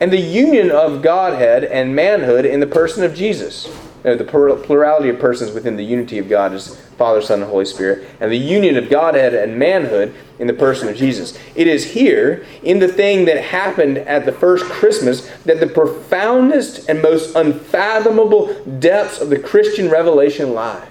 and 0.00 0.12
the 0.12 0.20
union 0.20 0.70
of 0.70 1.02
Godhead 1.02 1.64
and 1.64 1.94
manhood 1.94 2.44
in 2.44 2.60
the 2.60 2.66
person 2.66 3.04
of 3.04 3.14
Jesus 3.14 3.68
the 4.02 4.60
plurality 4.64 5.08
of 5.08 5.18
persons 5.20 5.52
within 5.52 5.76
the 5.76 5.84
unity 5.84 6.18
of 6.18 6.28
God 6.28 6.52
is 6.52 6.76
Father, 6.98 7.22
Son, 7.22 7.40
and 7.40 7.50
Holy 7.50 7.64
Spirit, 7.64 8.08
and 8.20 8.30
the 8.30 8.36
union 8.36 8.76
of 8.76 8.90
Godhead 8.90 9.32
and 9.32 9.58
manhood 9.58 10.14
in 10.38 10.48
the 10.48 10.52
person 10.52 10.88
of 10.88 10.96
Jesus. 10.96 11.38
It 11.54 11.68
is 11.68 11.84
here, 11.84 12.44
in 12.62 12.80
the 12.80 12.88
thing 12.88 13.24
that 13.26 13.42
happened 13.42 13.98
at 13.98 14.26
the 14.26 14.32
first 14.32 14.64
Christmas, 14.64 15.30
that 15.44 15.60
the 15.60 15.68
profoundest 15.68 16.88
and 16.88 17.00
most 17.00 17.36
unfathomable 17.36 18.54
depths 18.80 19.20
of 19.20 19.30
the 19.30 19.38
Christian 19.38 19.88
revelation 19.88 20.52
lie. 20.52 20.88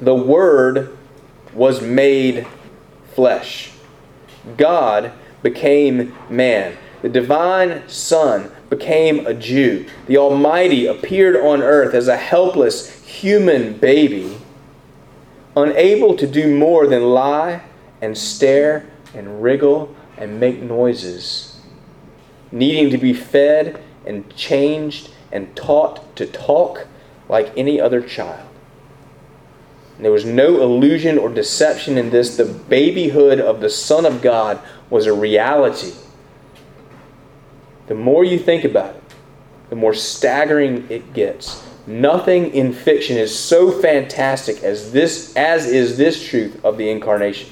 The 0.00 0.14
Word 0.14 0.96
was 1.56 1.80
made 1.80 2.46
flesh. 3.14 3.72
God 4.56 5.12
became 5.42 6.14
man. 6.28 6.76
The 7.02 7.08
divine 7.08 7.88
Son 7.88 8.50
became 8.68 9.26
a 9.26 9.34
Jew. 9.34 9.86
The 10.06 10.18
Almighty 10.18 10.86
appeared 10.86 11.36
on 11.36 11.62
earth 11.62 11.94
as 11.94 12.08
a 12.08 12.16
helpless 12.16 13.02
human 13.04 13.74
baby, 13.78 14.36
unable 15.56 16.16
to 16.16 16.26
do 16.26 16.54
more 16.54 16.86
than 16.86 17.02
lie 17.02 17.62
and 18.02 18.16
stare 18.16 18.86
and 19.14 19.42
wriggle 19.42 19.94
and 20.18 20.38
make 20.38 20.60
noises, 20.60 21.60
needing 22.52 22.90
to 22.90 22.98
be 22.98 23.12
fed 23.12 23.82
and 24.04 24.34
changed 24.36 25.10
and 25.32 25.54
taught 25.56 26.14
to 26.16 26.26
talk 26.26 26.86
like 27.28 27.52
any 27.56 27.80
other 27.80 28.00
child. 28.00 28.45
There 29.98 30.12
was 30.12 30.24
no 30.24 30.60
illusion 30.60 31.18
or 31.18 31.28
deception 31.28 31.96
in 31.96 32.10
this. 32.10 32.36
The 32.36 32.44
babyhood 32.44 33.40
of 33.40 33.60
the 33.60 33.70
Son 33.70 34.04
of 34.04 34.20
God 34.20 34.60
was 34.90 35.06
a 35.06 35.12
reality 35.12 35.92
the 37.86 37.94
more 37.94 38.24
you 38.24 38.38
think 38.38 38.64
about 38.64 38.96
it, 38.96 39.02
the 39.70 39.76
more 39.76 39.94
staggering 39.94 40.86
it 40.90 41.12
gets. 41.12 41.64
Nothing 41.86 42.52
in 42.52 42.72
fiction 42.72 43.16
is 43.16 43.36
so 43.36 43.70
fantastic 43.70 44.62
as 44.64 44.92
this 44.92 45.34
as 45.36 45.66
is 45.66 45.96
this 45.96 46.28
truth 46.28 46.64
of 46.64 46.78
the 46.78 46.90
incarnation. 46.90 47.50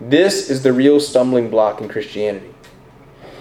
This 0.00 0.48
is 0.48 0.62
the 0.62 0.72
real 0.72 1.00
stumbling 1.00 1.50
block 1.50 1.82
in 1.82 1.88
Christianity. 1.88 2.54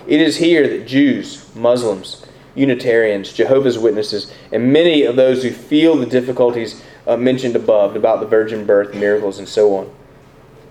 It 0.05 0.19
is 0.19 0.35
here 0.35 0.67
that 0.67 0.85
Jews, 0.85 1.49
Muslims, 1.55 2.25
Unitarians, 2.59 3.31
Jehovah's 3.31 3.79
Witnesses, 3.79 4.31
and 4.51 4.73
many 4.73 5.03
of 5.03 5.15
those 5.15 5.43
who 5.43 5.51
feel 5.51 5.95
the 5.95 6.05
difficulties 6.05 6.83
uh, 7.07 7.15
mentioned 7.17 7.55
above 7.55 7.95
about 7.95 8.19
the 8.19 8.27
virgin 8.27 8.65
birth, 8.65 8.93
miracles, 8.93 9.39
and 9.39 9.47
so 9.47 9.75
on, 9.75 9.91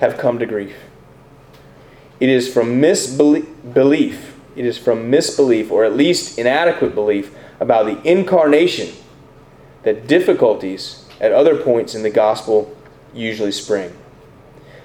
have 0.00 0.18
come 0.18 0.38
to 0.38 0.46
grief. 0.46 0.76
It 2.20 2.28
is 2.28 2.52
from 2.52 2.80
misbelief 2.80 4.34
it 4.58 4.64
is 4.64 4.76
from 4.76 5.08
misbelief, 5.08 5.70
or 5.70 5.84
at 5.84 5.94
least 5.94 6.36
inadequate 6.36 6.92
belief, 6.92 7.32
about 7.60 7.86
the 7.86 8.02
incarnation 8.02 8.92
that 9.84 10.08
difficulties 10.08 11.06
at 11.20 11.30
other 11.30 11.56
points 11.56 11.94
in 11.94 12.02
the 12.02 12.10
gospel 12.10 12.76
usually 13.14 13.52
spring. 13.52 13.96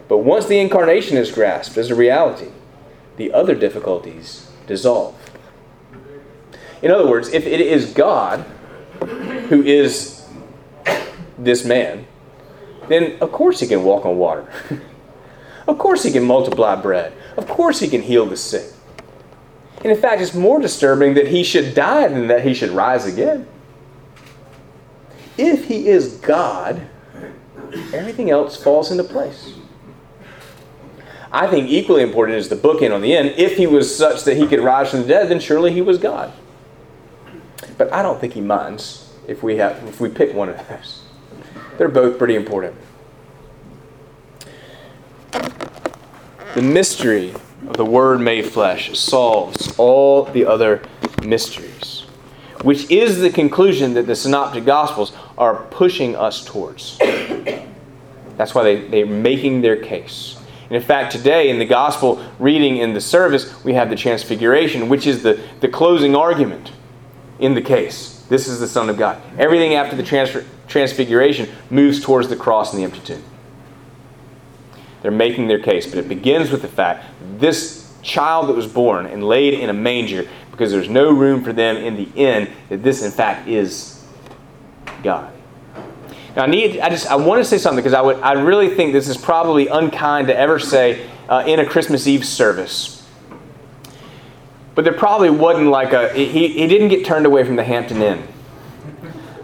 But 0.08 0.20
once 0.20 0.46
the 0.46 0.60
incarnation 0.60 1.18
is 1.18 1.32
grasped 1.32 1.76
as 1.76 1.90
a 1.90 1.96
reality, 1.96 2.52
the 3.18 3.34
other 3.34 3.56
difficulties 3.56 4.48
dissolve. 4.68 5.23
In 6.84 6.92
other 6.92 7.08
words, 7.08 7.30
if 7.30 7.48
it 7.48 7.62
is 7.62 7.94
God 7.94 8.42
who 9.48 9.64
is 9.64 10.28
this 11.38 11.64
man, 11.64 12.06
then 12.90 13.18
of 13.22 13.32
course 13.32 13.62
he 13.62 13.68
can 13.68 13.84
walk 13.86 14.06
on 14.06 14.18
water. 14.18 14.52
of 15.68 15.78
course 15.78 16.04
he 16.04 16.12
can 16.12 16.26
multiply 16.26 16.76
bread. 16.76 17.14
Of 17.38 17.48
course 17.48 17.80
he 17.80 17.88
can 17.88 18.02
heal 18.02 18.26
the 18.26 18.36
sick. 18.36 18.70
And 19.78 19.94
in 19.94 19.98
fact, 19.98 20.22
it's 20.22 20.34
more 20.34 20.60
disturbing 20.60 21.14
that 21.14 21.30
he 21.30 21.44
should 21.44 21.74
die 21.74 22.10
than 22.10 22.28
that 22.28 22.46
he 22.46 22.54
should 22.54 22.72
rise 22.72 23.06
again. 23.06 23.48
If 25.38 25.66
he 25.66 25.88
is 25.88 26.18
God, 26.18 26.86
everything 27.94 28.30
else 28.30 28.62
falls 28.62 28.92
into 28.92 29.06
place. 29.06 29.54
I 31.32 31.48
think 31.48 31.70
equally 31.70 32.04
important 32.04 32.38
is 32.38 32.50
the 32.50 32.56
bookend 32.58 32.94
on 32.94 33.02
the 33.02 33.16
end. 33.16 33.36
If 33.38 33.56
he 33.56 33.68
was 33.68 33.94
such 33.96 34.26
that 34.26 34.36
he 34.36 34.48
could 34.48 34.60
rise 34.60 34.92
from 34.92 35.02
the 35.02 35.08
dead, 35.08 35.30
then 35.30 35.40
surely 35.40 35.72
he 35.72 35.82
was 35.82 35.98
God. 35.98 36.32
But 37.78 37.92
I 37.92 38.02
don't 38.02 38.20
think 38.20 38.34
he 38.34 38.42
minds 38.42 39.12
if 39.28 39.44
we 39.44 39.58
have 39.58 39.84
if 39.88 40.00
we 40.00 40.10
pick 40.10 40.34
one 40.34 40.50
of 40.50 40.68
those. 40.68 41.02
They're 41.78 41.90
both 41.90 42.18
pretty 42.18 42.36
important. 42.36 42.76
The 45.32 46.62
mystery 46.62 47.34
of 47.68 47.78
the 47.78 47.86
Word 47.86 48.22
made 48.22 48.46
flesh 48.46 48.98
solves 48.98 49.74
all 49.80 50.26
the 50.26 50.46
other 50.46 50.84
mysteries, 51.24 52.02
which 52.62 52.92
is 52.92 53.20
the 53.20 53.32
conclusion 53.32 53.96
that 53.96 54.06
the 54.06 54.16
Synoptic 54.16 54.66
Gospels 54.66 55.14
are 55.36 55.64
pushing 55.72 56.16
us 56.16 56.46
towards. 56.46 57.00
That's 58.38 58.54
why 58.54 58.64
they, 58.64 58.88
they're 58.88 59.06
making 59.08 59.62
their 59.62 59.78
case. 59.78 60.38
And 60.68 60.76
in 60.76 60.84
fact, 60.84 61.12
today 61.12 61.50
in 61.50 61.58
the 61.58 61.66
Gospel 61.66 62.24
reading 62.38 62.78
in 62.78 62.94
the 62.94 63.02
service, 63.02 63.64
we 63.64 63.74
have 63.74 63.90
the 63.90 63.96
Transfiguration, 63.96 64.90
which 64.90 65.08
is 65.08 65.24
the, 65.24 65.42
the 65.60 65.68
closing 65.68 66.16
argument 66.16 66.72
in 67.44 67.54
the 67.54 67.62
case. 67.62 68.26
This 68.30 68.48
is 68.48 68.62
the 68.62 68.68
Son 68.68 68.90
of 68.90 68.98
God. 68.98 69.22
Everything 69.38 69.74
after 69.76 69.98
the 69.98 70.04
transfer, 70.04 70.46
Transfiguration 70.66 71.50
moves 71.70 72.02
towards 72.02 72.30
the 72.30 72.38
cross 72.38 72.74
and 72.74 72.82
the 72.82 72.86
empty 72.86 73.02
tomb. 73.02 73.24
They're 75.02 75.12
making 75.12 75.48
their 75.48 75.60
case, 75.60 75.86
but 75.86 76.00
it 76.00 76.08
begins 76.08 76.50
with 76.50 76.62
the 76.62 76.70
fact 76.70 77.06
this 77.38 77.94
child 78.02 78.48
that 78.48 78.56
was 78.56 78.66
born 78.66 79.06
and 79.06 79.26
laid 79.26 79.54
in 79.54 79.70
a 79.70 79.74
manger 79.74 80.28
because 80.52 80.72
there's 80.72 80.88
no 80.88 81.12
room 81.12 81.44
for 81.44 81.52
them 81.52 81.76
in 81.76 81.96
the 81.98 82.08
inn 82.16 82.50
that 82.70 82.82
this 82.82 83.04
in 83.04 83.12
fact 83.12 83.50
is 83.50 84.06
God. 85.04 85.34
Now 86.36 86.44
I 86.44 86.48
need 86.48 86.80
I 86.80 86.90
just 86.90 87.08
I 87.08 87.16
want 87.16 87.42
to 87.42 87.46
say 87.46 87.58
something 87.58 87.84
because 87.84 87.94
I 87.94 88.02
would 88.02 88.18
I 88.22 88.32
really 88.34 88.74
think 88.74 88.94
this 88.94 89.10
is 89.10 89.18
probably 89.18 89.68
unkind 89.68 90.28
to 90.28 90.36
ever 90.36 90.60
say 90.60 91.10
uh, 91.28 91.44
in 91.46 91.60
a 91.60 91.66
Christmas 91.66 92.08
Eve 92.08 92.26
service. 92.26 93.03
But 94.76 94.86
there 94.86 94.94
probably 94.94 95.30
wasn't 95.30 95.68
like 95.68 95.94
a 95.94 96.12
he, 96.14 96.48
he 96.48 96.68
didn't 96.68 96.88
get 96.88 97.06
turned 97.06 97.26
away 97.26 97.44
from 97.44 97.56
the 97.56 97.64
Hampton 97.64 98.02
Inn. 98.02 98.28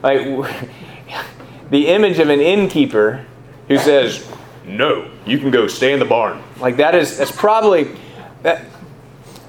Like 0.02 0.22
the 1.70 1.88
image 1.88 2.20
of 2.20 2.30
an 2.30 2.40
innkeeper 2.40 3.26
who 3.68 3.78
says, 3.78 4.28
"No, 4.66 5.10
you 5.26 5.38
can 5.38 5.52
go 5.52 5.68
stay 5.68 5.94
in 5.94 6.00
the 6.00 6.06
barn." 6.06 6.42
Like 6.60 6.78
that 6.78 6.96
is 6.96 7.18
that's 7.18 7.32
probably 7.32 7.96
that 8.42 8.66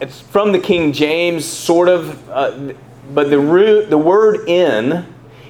it's 0.00 0.20
from 0.20 0.52
the 0.52 0.58
King 0.58 0.92
James 0.92 1.44
sort 1.44 1.88
of, 1.88 2.28
uh, 2.28 2.74
but 3.12 3.30
the 3.30 3.38
root 3.38 3.88
the 3.88 3.98
word 3.98 4.48
"inn" 4.48 5.06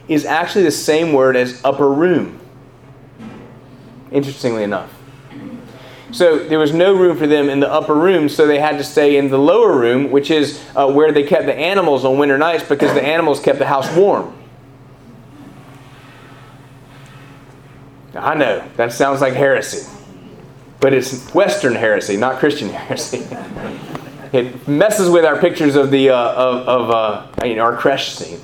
is 0.06 0.24
actually 0.24 0.64
the 0.64 0.70
same 0.70 1.12
word 1.12 1.36
as 1.36 1.60
upper 1.64 1.90
room. 1.90 2.38
Interestingly 4.12 4.62
enough. 4.62 4.99
So 6.12 6.38
there 6.38 6.58
was 6.58 6.72
no 6.72 6.94
room 6.94 7.16
for 7.16 7.26
them 7.26 7.48
in 7.48 7.60
the 7.60 7.70
upper 7.70 7.94
room, 7.94 8.28
so 8.28 8.46
they 8.46 8.58
had 8.58 8.78
to 8.78 8.84
stay 8.84 9.16
in 9.16 9.28
the 9.28 9.38
lower 9.38 9.78
room, 9.78 10.10
which 10.10 10.30
is 10.30 10.60
uh, 10.74 10.90
where 10.90 11.12
they 11.12 11.22
kept 11.22 11.46
the 11.46 11.54
animals 11.54 12.04
on 12.04 12.18
winter 12.18 12.36
nights 12.36 12.64
because 12.64 12.92
the 12.94 13.02
animals 13.02 13.40
kept 13.40 13.58
the 13.58 13.66
house 13.66 13.94
warm. 13.96 14.36
I 18.14 18.34
know, 18.34 18.68
that 18.76 18.92
sounds 18.92 19.20
like 19.20 19.34
heresy. 19.34 19.88
But 20.80 20.94
it's 20.94 21.32
Western 21.32 21.74
heresy, 21.74 22.16
not 22.16 22.38
Christian 22.38 22.68
heresy. 22.70 23.26
it 24.32 24.66
messes 24.66 25.10
with 25.10 25.24
our 25.24 25.38
pictures 25.38 25.76
of 25.76 25.90
the 25.90 26.10
uh, 26.10 26.16
of, 26.16 26.68
of 26.68 26.90
uh, 26.90 27.46
you 27.46 27.56
know, 27.56 27.62
our 27.62 27.76
crèche 27.76 28.16
scene. 28.16 28.40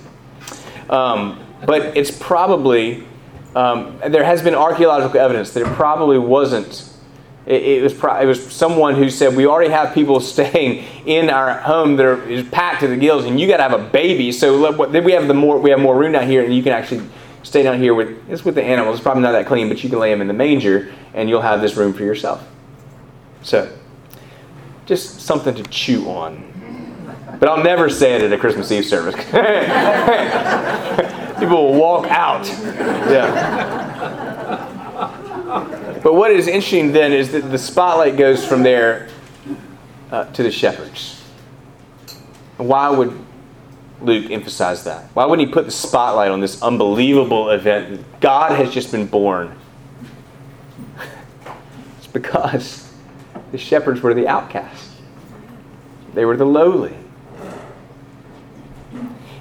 Um, 0.89 1.43
but 1.65 1.97
it's 1.97 2.17
probably 2.17 3.07
um, 3.57 3.99
there 4.09 4.23
has 4.23 4.43
been 4.43 4.55
archaeological 4.55 5.19
evidence 5.19 5.53
that 5.53 5.63
it 5.63 5.73
probably 5.75 6.19
wasn't. 6.19 6.93
It, 7.47 7.81
was 7.81 7.95
pro- 7.95 8.21
it 8.21 8.27
was 8.27 8.53
someone 8.53 8.97
who 8.97 9.09
said 9.09 9.37
we 9.37 9.47
already 9.47 9.71
have 9.71 9.95
people 9.95 10.19
staying 10.35 10.85
in 11.07 11.31
our 11.31 11.59
home 11.59 11.97
that 11.97 12.05
are 12.05 12.29
is 12.29 12.47
packed 12.49 12.81
to 12.81 12.89
the 12.89 12.97
gills, 12.97 13.25
and 13.25 13.39
you 13.39 13.47
got 13.47 13.59
to 13.59 13.63
have 13.63 13.73
a 13.73 13.89
baby. 13.91 14.33
So 14.33 14.57
let, 14.57 14.93
then 14.93 15.05
we 15.05 15.13
have 15.13 15.29
the 15.29 15.35
more 15.35 15.59
we 15.59 15.71
have 15.71 15.79
more 15.79 15.97
room 15.97 16.13
down 16.13 16.27
here, 16.27 16.45
and 16.45 16.55
you 16.55 16.63
can 16.63 16.73
actually 16.73 17.09
stay 17.45 17.63
down 17.63 17.79
here 17.79 17.95
with 17.95 18.19
it's 18.29 18.45
with 18.45 18.57
the 18.57 18.65
animals. 18.65 18.97
It's 18.97 19.03
probably 19.03 19.23
not 19.23 19.33
that 19.33 19.47
clean, 19.47 19.69
but 19.69 19.85
you 19.85 19.91
can 19.91 20.01
lay 20.01 20.11
them 20.11 20.21
in 20.21 20.27
the 20.27 20.35
manger, 20.35 20.93
and 21.15 21.29
you'll 21.29 21.43
have 21.43 21.61
this 21.61 21.77
room 21.77 21.93
for 21.93 22.03
yourself. 22.03 22.47
So, 23.43 23.73
just 24.87 25.21
something 25.21 25.55
to 25.55 25.63
chew 25.65 26.09
on. 26.09 26.43
But 27.39 27.49
I'll 27.49 27.63
never 27.63 27.89
say 27.89 28.15
it 28.15 28.23
at 28.23 28.33
a 28.33 28.39
Christmas 28.39 28.73
Eve 28.73 28.85
service. 28.85 29.15
People 31.39 31.71
will 31.71 31.81
walk 31.81 32.07
out. 32.09 32.47
Yeah. 32.47 33.96
But 36.07 36.15
what 36.15 36.31
is 36.31 36.47
interesting 36.47 36.93
then 36.93 37.13
is 37.13 37.33
that 37.33 37.51
the 37.51 37.59
spotlight 37.59 38.17
goes 38.17 38.47
from 38.47 38.63
there 38.63 39.09
uh, 40.13 40.27
to 40.35 40.45
the 40.45 40.53
shepherds. 40.53 41.21
Why 42.59 42.89
would 42.91 43.13
Luke 44.01 44.31
emphasize 44.31 44.85
that? 44.85 45.11
Why 45.15 45.25
wouldn't 45.25 45.49
he 45.49 45.53
put 45.53 45.65
the 45.65 45.73
spotlight 45.73 46.31
on 46.31 46.41
this 46.41 46.63
unbelievable 46.63 47.51
event? 47.51 48.05
God 48.21 48.53
has 48.53 48.73
just 48.73 48.93
been 48.93 49.09
born. 49.09 49.59
it's 51.99 52.07
because 52.07 52.89
the 53.51 53.59
shepherds 53.59 54.01
were 54.01 54.15
the 54.15 54.29
outcasts, 54.29 54.99
they 56.15 56.25
were 56.25 56.37
the 56.37 56.47
lowly. 56.47 56.97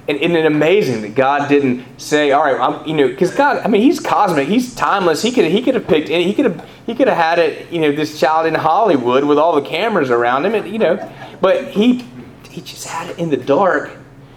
And 0.08 0.18
isn't 0.18 0.36
it 0.36 0.46
amazing 0.46 1.02
that 1.02 1.16
God 1.16 1.48
didn't 1.48 1.84
say, 2.00 2.30
"All 2.30 2.44
right, 2.44 2.60
I'm, 2.60 2.86
you 2.86 2.94
know," 2.94 3.08
because 3.08 3.34
God, 3.34 3.58
I 3.64 3.68
mean, 3.68 3.82
He's 3.82 3.98
cosmic, 3.98 4.46
He's 4.46 4.74
timeless. 4.74 5.22
He 5.22 5.32
could 5.32 5.46
He 5.46 5.62
could 5.62 5.74
have 5.74 5.86
picked 5.86 6.10
any, 6.10 6.24
He 6.24 6.32
could 6.32 6.44
have 6.44 6.68
He 6.86 6.94
could 6.94 7.08
have 7.08 7.16
had 7.16 7.38
it, 7.40 7.72
you 7.72 7.80
know, 7.80 7.90
this 7.90 8.20
child 8.20 8.46
in 8.46 8.54
Hollywood 8.54 9.24
with 9.24 9.38
all 9.38 9.54
the 9.54 9.68
cameras 9.68 10.10
around 10.10 10.46
him, 10.46 10.54
and 10.54 10.70
you 10.70 10.78
know, 10.78 10.96
but 11.40 11.68
He 11.68 12.04
He 12.48 12.60
just 12.60 12.86
had 12.86 13.10
it 13.10 13.18
in 13.18 13.30
the 13.30 13.36
dark, 13.36 13.96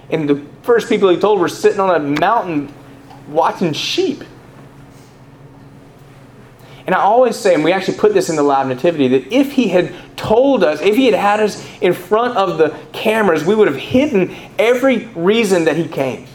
and 0.09 0.27
the 0.27 0.43
first 0.63 0.89
people 0.89 1.09
He 1.09 1.17
told 1.17 1.39
were 1.39 1.47
sitting 1.47 1.79
on 1.79 1.95
a 1.95 1.99
mountain 1.99 2.73
watching 3.27 3.73
sheep. 3.73 4.23
And 6.89 6.95
I 6.95 7.01
always 7.01 7.35
say, 7.35 7.53
and 7.53 7.63
we 7.63 7.71
actually 7.71 7.99
put 7.99 8.15
this 8.15 8.31
in 8.31 8.35
the 8.35 8.41
live 8.41 8.65
nativity, 8.65 9.07
that 9.09 9.31
if 9.31 9.51
he 9.51 9.67
had 9.67 9.93
told 10.17 10.63
us, 10.63 10.81
if 10.81 10.95
he 10.95 11.05
had 11.05 11.13
had 11.13 11.39
us 11.39 11.63
in 11.81 11.93
front 11.93 12.35
of 12.35 12.57
the 12.57 12.75
cameras, 12.93 13.45
we 13.45 13.53
would 13.53 13.67
have 13.67 13.77
hidden 13.77 14.35
every 14.57 15.05
reason 15.13 15.65
that 15.65 15.75
he 15.75 15.87
came. 15.87 16.25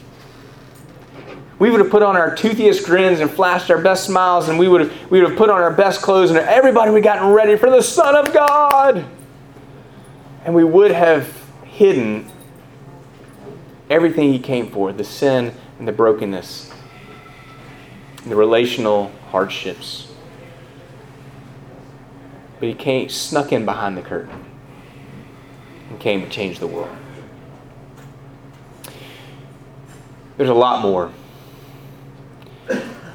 We 1.58 1.70
would 1.70 1.80
have 1.80 1.90
put 1.90 2.04
on 2.04 2.14
our 2.14 2.36
toothiest 2.36 2.84
grins 2.84 3.18
and 3.18 3.28
flashed 3.28 3.68
our 3.68 3.82
best 3.82 4.04
smiles, 4.04 4.48
and 4.48 4.56
we 4.56 4.68
would 4.68 4.82
have, 4.82 5.10
we 5.10 5.20
would 5.20 5.30
have 5.30 5.36
put 5.36 5.50
on 5.50 5.60
our 5.60 5.72
best 5.72 6.02
clothes, 6.02 6.30
and 6.30 6.38
everybody 6.38 6.92
would 6.92 7.04
have 7.04 7.14
gotten 7.16 7.32
ready 7.32 7.56
for 7.56 7.68
the 7.68 7.82
Son 7.82 8.14
of 8.14 8.32
God. 8.32 9.04
And 10.44 10.54
we 10.54 10.62
would 10.62 10.92
have 10.92 11.36
hidden 11.64 12.30
everything 13.90 14.32
he 14.32 14.38
came 14.38 14.70
for 14.70 14.92
the 14.92 15.02
sin 15.02 15.52
and 15.80 15.88
the 15.88 15.92
brokenness, 15.92 16.72
and 18.22 18.30
the 18.30 18.36
relational 18.36 19.10
hardships 19.32 20.12
but 22.64 22.70
he 22.70 22.74
came, 22.74 23.10
snuck 23.10 23.52
in 23.52 23.66
behind 23.66 23.94
the 23.94 24.00
curtain 24.00 24.42
and 25.90 26.00
came 26.00 26.22
to 26.22 26.28
change 26.30 26.60
the 26.60 26.66
world. 26.66 26.96
There's 30.38 30.48
a 30.48 30.54
lot 30.54 30.80
more. 30.80 31.12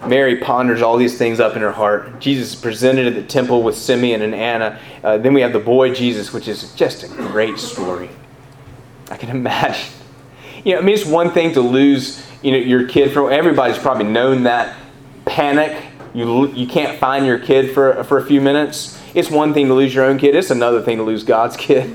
Mary 0.05 0.37
ponders 0.37 0.83
all 0.83 0.97
these 0.97 1.17
things 1.17 1.39
up 1.39 1.55
in 1.55 1.63
her 1.63 1.71
heart. 1.71 2.19
Jesus 2.19 2.53
is 2.53 2.61
presented 2.61 3.07
at 3.07 3.15
the 3.15 3.23
temple 3.23 3.63
with 3.63 3.75
Simeon 3.75 4.21
and 4.21 4.35
Anna. 4.35 4.79
Uh, 5.03 5.17
then 5.17 5.33
we 5.33 5.41
have 5.41 5.51
the 5.51 5.59
boy 5.59 5.95
Jesus, 5.95 6.31
which 6.31 6.47
is 6.47 6.71
just 6.75 7.03
a 7.03 7.07
great 7.07 7.57
story. 7.57 8.11
I 9.09 9.17
can 9.17 9.29
imagine. 9.35 9.91
You 10.63 10.73
know, 10.73 10.81
I 10.81 10.83
mean, 10.83 10.93
it's 10.93 11.07
one 11.07 11.31
thing 11.31 11.53
to 11.53 11.61
lose, 11.61 12.23
you 12.43 12.51
know, 12.51 12.57
your 12.59 12.87
kid 12.87 13.11
from. 13.13 13.31
Everybody's 13.31 13.79
probably 13.79 14.05
known 14.05 14.43
that 14.43 14.77
panic. 15.25 15.85
You 16.13 16.49
you 16.49 16.67
can't 16.67 16.99
find 16.99 17.25
your 17.25 17.39
kid 17.39 17.73
for 17.73 18.03
for 18.03 18.19
a 18.19 18.25
few 18.25 18.41
minutes. 18.41 18.98
It's 19.13 19.29
one 19.31 19.53
thing 19.53 19.67
to 19.67 19.73
lose 19.73 19.93
your 19.93 20.05
own 20.05 20.17
kid, 20.17 20.35
it's 20.35 20.51
another 20.51 20.81
thing 20.81 20.97
to 20.97 21.03
lose 21.03 21.23
God's 21.23 21.57
kid. 21.57 21.89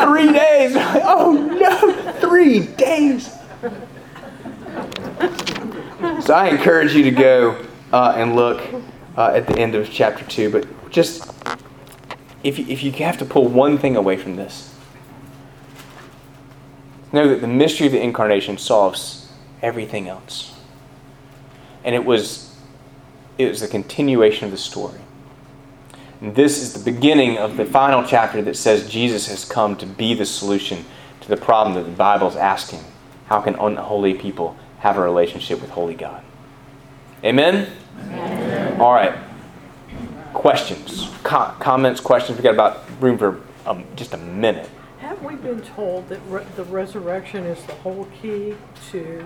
three 0.00 0.32
days. 0.32 0.76
Oh 1.04 1.32
no, 1.32 2.12
three 2.20 2.60
days. 2.60 3.32
So 6.24 6.34
I 6.34 6.48
encourage 6.48 6.94
you 6.94 7.04
to 7.04 7.10
go 7.10 7.64
uh, 7.92 8.14
and 8.16 8.36
look 8.36 8.62
uh, 9.16 9.32
at 9.34 9.46
the 9.46 9.58
end 9.58 9.74
of 9.74 9.90
chapter 9.90 10.24
2. 10.24 10.50
But 10.50 10.90
just, 10.90 11.32
if 12.42 12.58
you, 12.58 12.66
if 12.68 12.82
you 12.82 12.92
have 12.92 13.18
to 13.18 13.24
pull 13.24 13.48
one 13.48 13.78
thing 13.78 13.96
away 13.96 14.16
from 14.16 14.36
this, 14.36 14.74
know 17.12 17.28
that 17.28 17.40
the 17.40 17.48
mystery 17.48 17.86
of 17.86 17.92
the 17.92 18.00
incarnation 18.00 18.58
solves 18.58 19.32
everything 19.60 20.08
else. 20.08 20.54
And 21.84 21.94
it 21.94 22.04
was 22.04 22.51
it 23.38 23.48
was 23.48 23.60
the 23.60 23.68
continuation 23.68 24.46
of 24.46 24.50
the 24.50 24.58
story. 24.58 25.00
And 26.20 26.34
this 26.34 26.62
is 26.62 26.72
the 26.72 26.90
beginning 26.92 27.38
of 27.38 27.56
the 27.56 27.64
final 27.64 28.04
chapter 28.06 28.42
that 28.42 28.56
says 28.56 28.88
Jesus 28.88 29.26
has 29.28 29.44
come 29.44 29.76
to 29.76 29.86
be 29.86 30.14
the 30.14 30.26
solution 30.26 30.84
to 31.20 31.28
the 31.28 31.36
problem 31.36 31.74
that 31.74 31.82
the 31.82 31.96
Bible 31.96 32.28
is 32.28 32.36
asking. 32.36 32.80
How 33.26 33.40
can 33.40 33.54
unholy 33.56 34.14
people 34.14 34.56
have 34.78 34.96
a 34.96 35.00
relationship 35.00 35.60
with 35.60 35.70
holy 35.70 35.94
God? 35.94 36.22
Amen? 37.24 37.72
All 38.78 38.92
right. 38.92 39.14
Questions, 40.32 41.08
Co- 41.22 41.54
comments, 41.58 42.00
questions. 42.00 42.38
We 42.38 42.42
got 42.42 42.54
about 42.54 42.84
room 43.00 43.18
for 43.18 43.40
um, 43.66 43.84
just 43.96 44.12
a 44.14 44.16
minute. 44.16 44.68
Have 44.98 45.22
we 45.22 45.36
been 45.36 45.60
told 45.60 46.08
that 46.08 46.20
re- 46.28 46.44
the 46.56 46.64
resurrection 46.64 47.44
is 47.44 47.62
the 47.64 47.74
whole 47.74 48.08
key 48.20 48.54
to, 48.90 49.24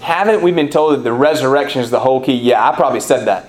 Haven't 0.00 0.42
we 0.42 0.52
been 0.52 0.68
told 0.68 0.94
that 0.94 1.02
the 1.02 1.12
resurrection 1.12 1.82
is 1.82 1.90
the 1.90 2.00
whole 2.00 2.20
key? 2.24 2.34
Yeah, 2.34 2.68
I 2.68 2.74
probably 2.74 3.00
said 3.00 3.26
that. 3.26 3.48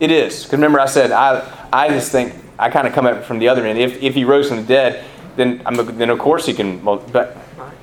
It 0.00 0.10
is. 0.10 0.42
Because 0.42 0.52
remember, 0.52 0.80
I 0.80 0.86
said 0.86 1.12
I, 1.12 1.68
I 1.72 1.88
just 1.88 2.12
think 2.12 2.34
I 2.58 2.68
kind 2.70 2.86
of 2.86 2.92
come 2.92 3.06
at 3.06 3.16
it 3.16 3.24
from 3.24 3.38
the 3.38 3.48
other 3.48 3.64
end. 3.66 3.78
If, 3.78 4.02
if 4.02 4.14
he 4.14 4.24
rose 4.24 4.48
from 4.48 4.58
the 4.58 4.64
dead, 4.64 5.04
then 5.36 5.62
I'm, 5.66 5.76
then 5.96 6.10
of 6.10 6.18
course 6.18 6.46
he 6.46 6.54
can. 6.54 6.78
But 6.84 7.36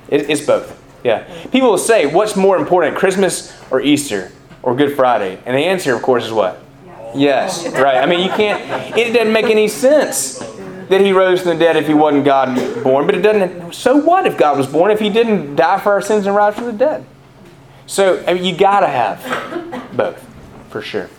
it, 0.08 0.30
it's 0.30 0.44
both. 0.44 0.78
Yeah. 1.04 1.24
People 1.50 1.70
will 1.70 1.78
say, 1.78 2.06
"What's 2.06 2.36
more 2.36 2.56
important, 2.56 2.96
Christmas 2.96 3.52
or 3.70 3.80
Easter 3.80 4.30
or 4.62 4.74
Good 4.76 4.94
Friday?" 4.94 5.38
And 5.44 5.56
the 5.56 5.64
answer, 5.64 5.94
of 5.94 6.02
course, 6.02 6.24
is 6.26 6.32
what? 6.32 6.62
Yes. 7.14 7.66
Right. 7.68 7.96
I 7.96 8.06
mean, 8.06 8.20
you 8.20 8.30
can't. 8.30 8.96
It 8.96 9.12
doesn't 9.12 9.32
make 9.32 9.46
any 9.46 9.68
sense 9.68 10.38
that 10.38 11.00
he 11.00 11.12
rose 11.12 11.42
from 11.42 11.58
the 11.58 11.64
dead 11.64 11.76
if 11.76 11.86
he 11.86 11.94
wasn't 11.94 12.24
God 12.24 12.54
born. 12.82 13.06
But 13.06 13.16
it 13.16 13.22
doesn't. 13.22 13.74
So 13.74 13.96
what 13.96 14.26
if 14.26 14.38
God 14.38 14.56
was 14.56 14.66
born 14.66 14.90
if 14.90 15.00
he 15.00 15.10
didn't 15.10 15.56
die 15.56 15.80
for 15.80 15.92
our 15.92 16.02
sins 16.02 16.26
and 16.26 16.36
rise 16.36 16.54
from 16.54 16.66
the 16.66 16.72
dead? 16.72 17.04
So 17.92 18.24
I 18.26 18.32
mean, 18.32 18.44
you 18.46 18.56
gotta 18.56 18.86
have 18.86 19.20
both, 19.94 20.26
for 20.70 20.80
sure. 20.80 21.10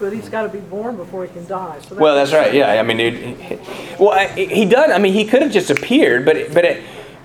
but 0.00 0.14
he's 0.14 0.30
got 0.30 0.44
to 0.44 0.48
be 0.48 0.60
born 0.60 0.96
before 0.96 1.26
he 1.26 1.30
can 1.30 1.46
die. 1.46 1.78
So 1.86 1.94
Well, 1.96 2.14
that's 2.14 2.32
right. 2.32 2.54
Yeah, 2.54 2.80
I 2.80 2.82
mean, 2.82 2.98
it, 3.00 3.60
well, 4.00 4.12
I- 4.12 4.28
he 4.28 4.64
does. 4.64 4.90
I 4.90 4.96
mean, 4.96 5.12
he 5.12 5.26
could 5.26 5.42
have 5.42 5.52
just 5.52 5.68
appeared, 5.70 6.24
but 6.24 6.36
it, 6.38 6.54
but 6.54 6.64
it, 6.64 6.82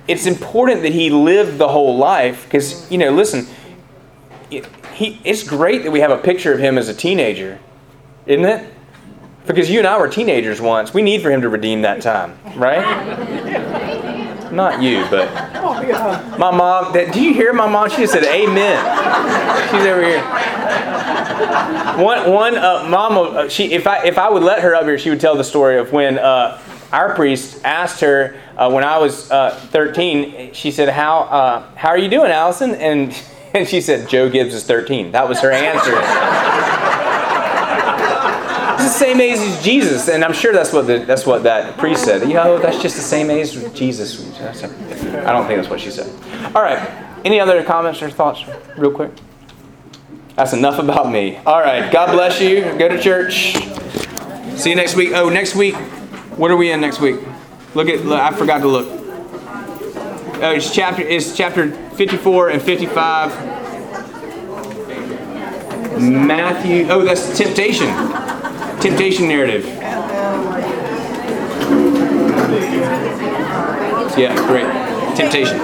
it's 0.09 0.25
important 0.25 0.81
that 0.81 0.91
he 0.91 1.09
lived 1.09 1.57
the 1.57 1.69
whole 1.69 1.95
life 1.95 2.43
because 2.43 2.91
you 2.91 2.97
know, 2.97 3.11
listen, 3.11 3.47
it, 4.51 4.67
he. 4.93 5.21
It's 5.23 5.43
great 5.47 5.83
that 5.83 5.91
we 5.91 6.01
have 6.01 6.11
a 6.11 6.17
picture 6.17 6.51
of 6.51 6.59
him 6.59 6.77
as 6.77 6.89
a 6.89 6.93
teenager, 6.93 7.59
isn't 8.25 8.43
it? 8.43 8.73
Because 9.45 9.69
you 9.69 9.79
and 9.79 9.87
I 9.87 9.97
were 9.97 10.09
teenagers 10.09 10.59
once. 10.59 10.93
We 10.93 11.01
need 11.01 11.21
for 11.21 11.31
him 11.31 11.39
to 11.43 11.47
redeem 11.47 11.83
that 11.83 12.01
time, 12.01 12.37
right? 12.57 13.85
Not 14.51 14.81
you, 14.81 15.05
but 15.09 15.31
my 16.37 16.51
mom. 16.51 16.93
That, 16.93 17.13
do 17.13 17.21
you 17.21 17.33
hear 17.33 17.53
my 17.53 17.67
mom? 17.67 17.89
She 17.89 17.97
just 17.97 18.13
said, 18.13 18.23
"Amen." 18.23 18.77
She's 19.71 19.85
over 19.85 20.03
here. 20.03 20.21
One, 22.03 22.31
one, 22.31 22.55
uh, 22.55 22.87
mom. 22.89 23.17
Uh, 23.17 23.49
she, 23.49 23.73
if 23.73 23.87
I, 23.87 24.05
if 24.05 24.17
I 24.17 24.29
would 24.29 24.43
let 24.43 24.61
her 24.61 24.75
up 24.75 24.83
here, 24.83 24.97
she 24.97 25.09
would 25.09 25.19
tell 25.19 25.35
the 25.35 25.43
story 25.43 25.77
of 25.77 25.91
when 25.91 26.19
uh, 26.19 26.61
our 26.91 27.15
priest 27.15 27.61
asked 27.63 28.01
her 28.01 28.39
uh, 28.55 28.69
when 28.71 28.83
I 28.83 28.97
was 28.97 29.29
uh, 29.31 29.51
13. 29.71 30.53
She 30.53 30.71
said, 30.71 30.89
"How, 30.89 31.21
uh, 31.21 31.75
how 31.75 31.89
are 31.89 31.97
you 31.97 32.09
doing, 32.09 32.31
Allison?" 32.31 32.75
And 32.75 33.19
and 33.53 33.67
she 33.67 33.81
said, 33.81 34.09
"Joe 34.09 34.29
Gibbs 34.29 34.53
is 34.53 34.63
13." 34.63 35.11
That 35.11 35.27
was 35.27 35.39
her 35.41 35.51
answer. 35.51 35.95
The 38.87 38.93
same 38.93 39.19
age 39.19 39.39
as 39.39 39.61
Jesus, 39.61 40.07
and 40.07 40.23
I'm 40.23 40.31
sure 40.31 40.53
that's 40.53 40.71
what 40.71 40.87
the, 40.87 40.99
that's 40.99 41.25
what 41.25 41.43
that 41.43 41.77
priest 41.77 42.05
said. 42.05 42.21
You 42.21 42.35
know, 42.35 42.57
that's 42.57 42.81
just 42.81 42.95
the 42.95 43.01
same 43.01 43.29
age 43.29 43.53
as 43.53 43.73
Jesus. 43.73 44.17
I 44.39 45.33
don't 45.33 45.45
think 45.45 45.57
that's 45.57 45.69
what 45.69 45.81
she 45.81 45.91
said. 45.91 46.07
All 46.55 46.61
right. 46.61 46.79
Any 47.25 47.37
other 47.41 47.61
comments 47.65 48.01
or 48.01 48.09
thoughts, 48.09 48.45
real 48.77 48.91
quick? 48.91 49.11
That's 50.35 50.53
enough 50.53 50.79
about 50.79 51.11
me. 51.11 51.35
All 51.45 51.59
right. 51.59 51.91
God 51.91 52.13
bless 52.13 52.39
you. 52.39 52.61
Go 52.77 52.87
to 52.87 52.97
church. 52.97 53.57
See 54.57 54.69
you 54.69 54.77
next 54.77 54.95
week. 54.95 55.11
Oh, 55.13 55.27
next 55.27 55.53
week. 55.53 55.75
What 56.37 56.49
are 56.49 56.55
we 56.55 56.71
in 56.71 56.79
next 56.79 57.01
week? 57.01 57.19
Look 57.75 57.89
at. 57.89 58.05
Look, 58.05 58.21
I 58.21 58.31
forgot 58.31 58.59
to 58.59 58.69
look. 58.69 58.87
Oh, 58.87 60.53
it's 60.55 60.73
chapter. 60.73 61.01
It's 61.01 61.35
chapter 61.35 61.71
54 61.71 62.51
and 62.51 62.61
55. 62.61 63.31
Matthew. 65.99 66.87
Oh, 66.89 67.03
that's 67.03 67.37
temptation. 67.37 67.89
Temptation 68.81 69.27
narrative. 69.27 69.65
Yeah, 74.15 74.35
great. 74.47 74.65
Temptation. 75.17 75.57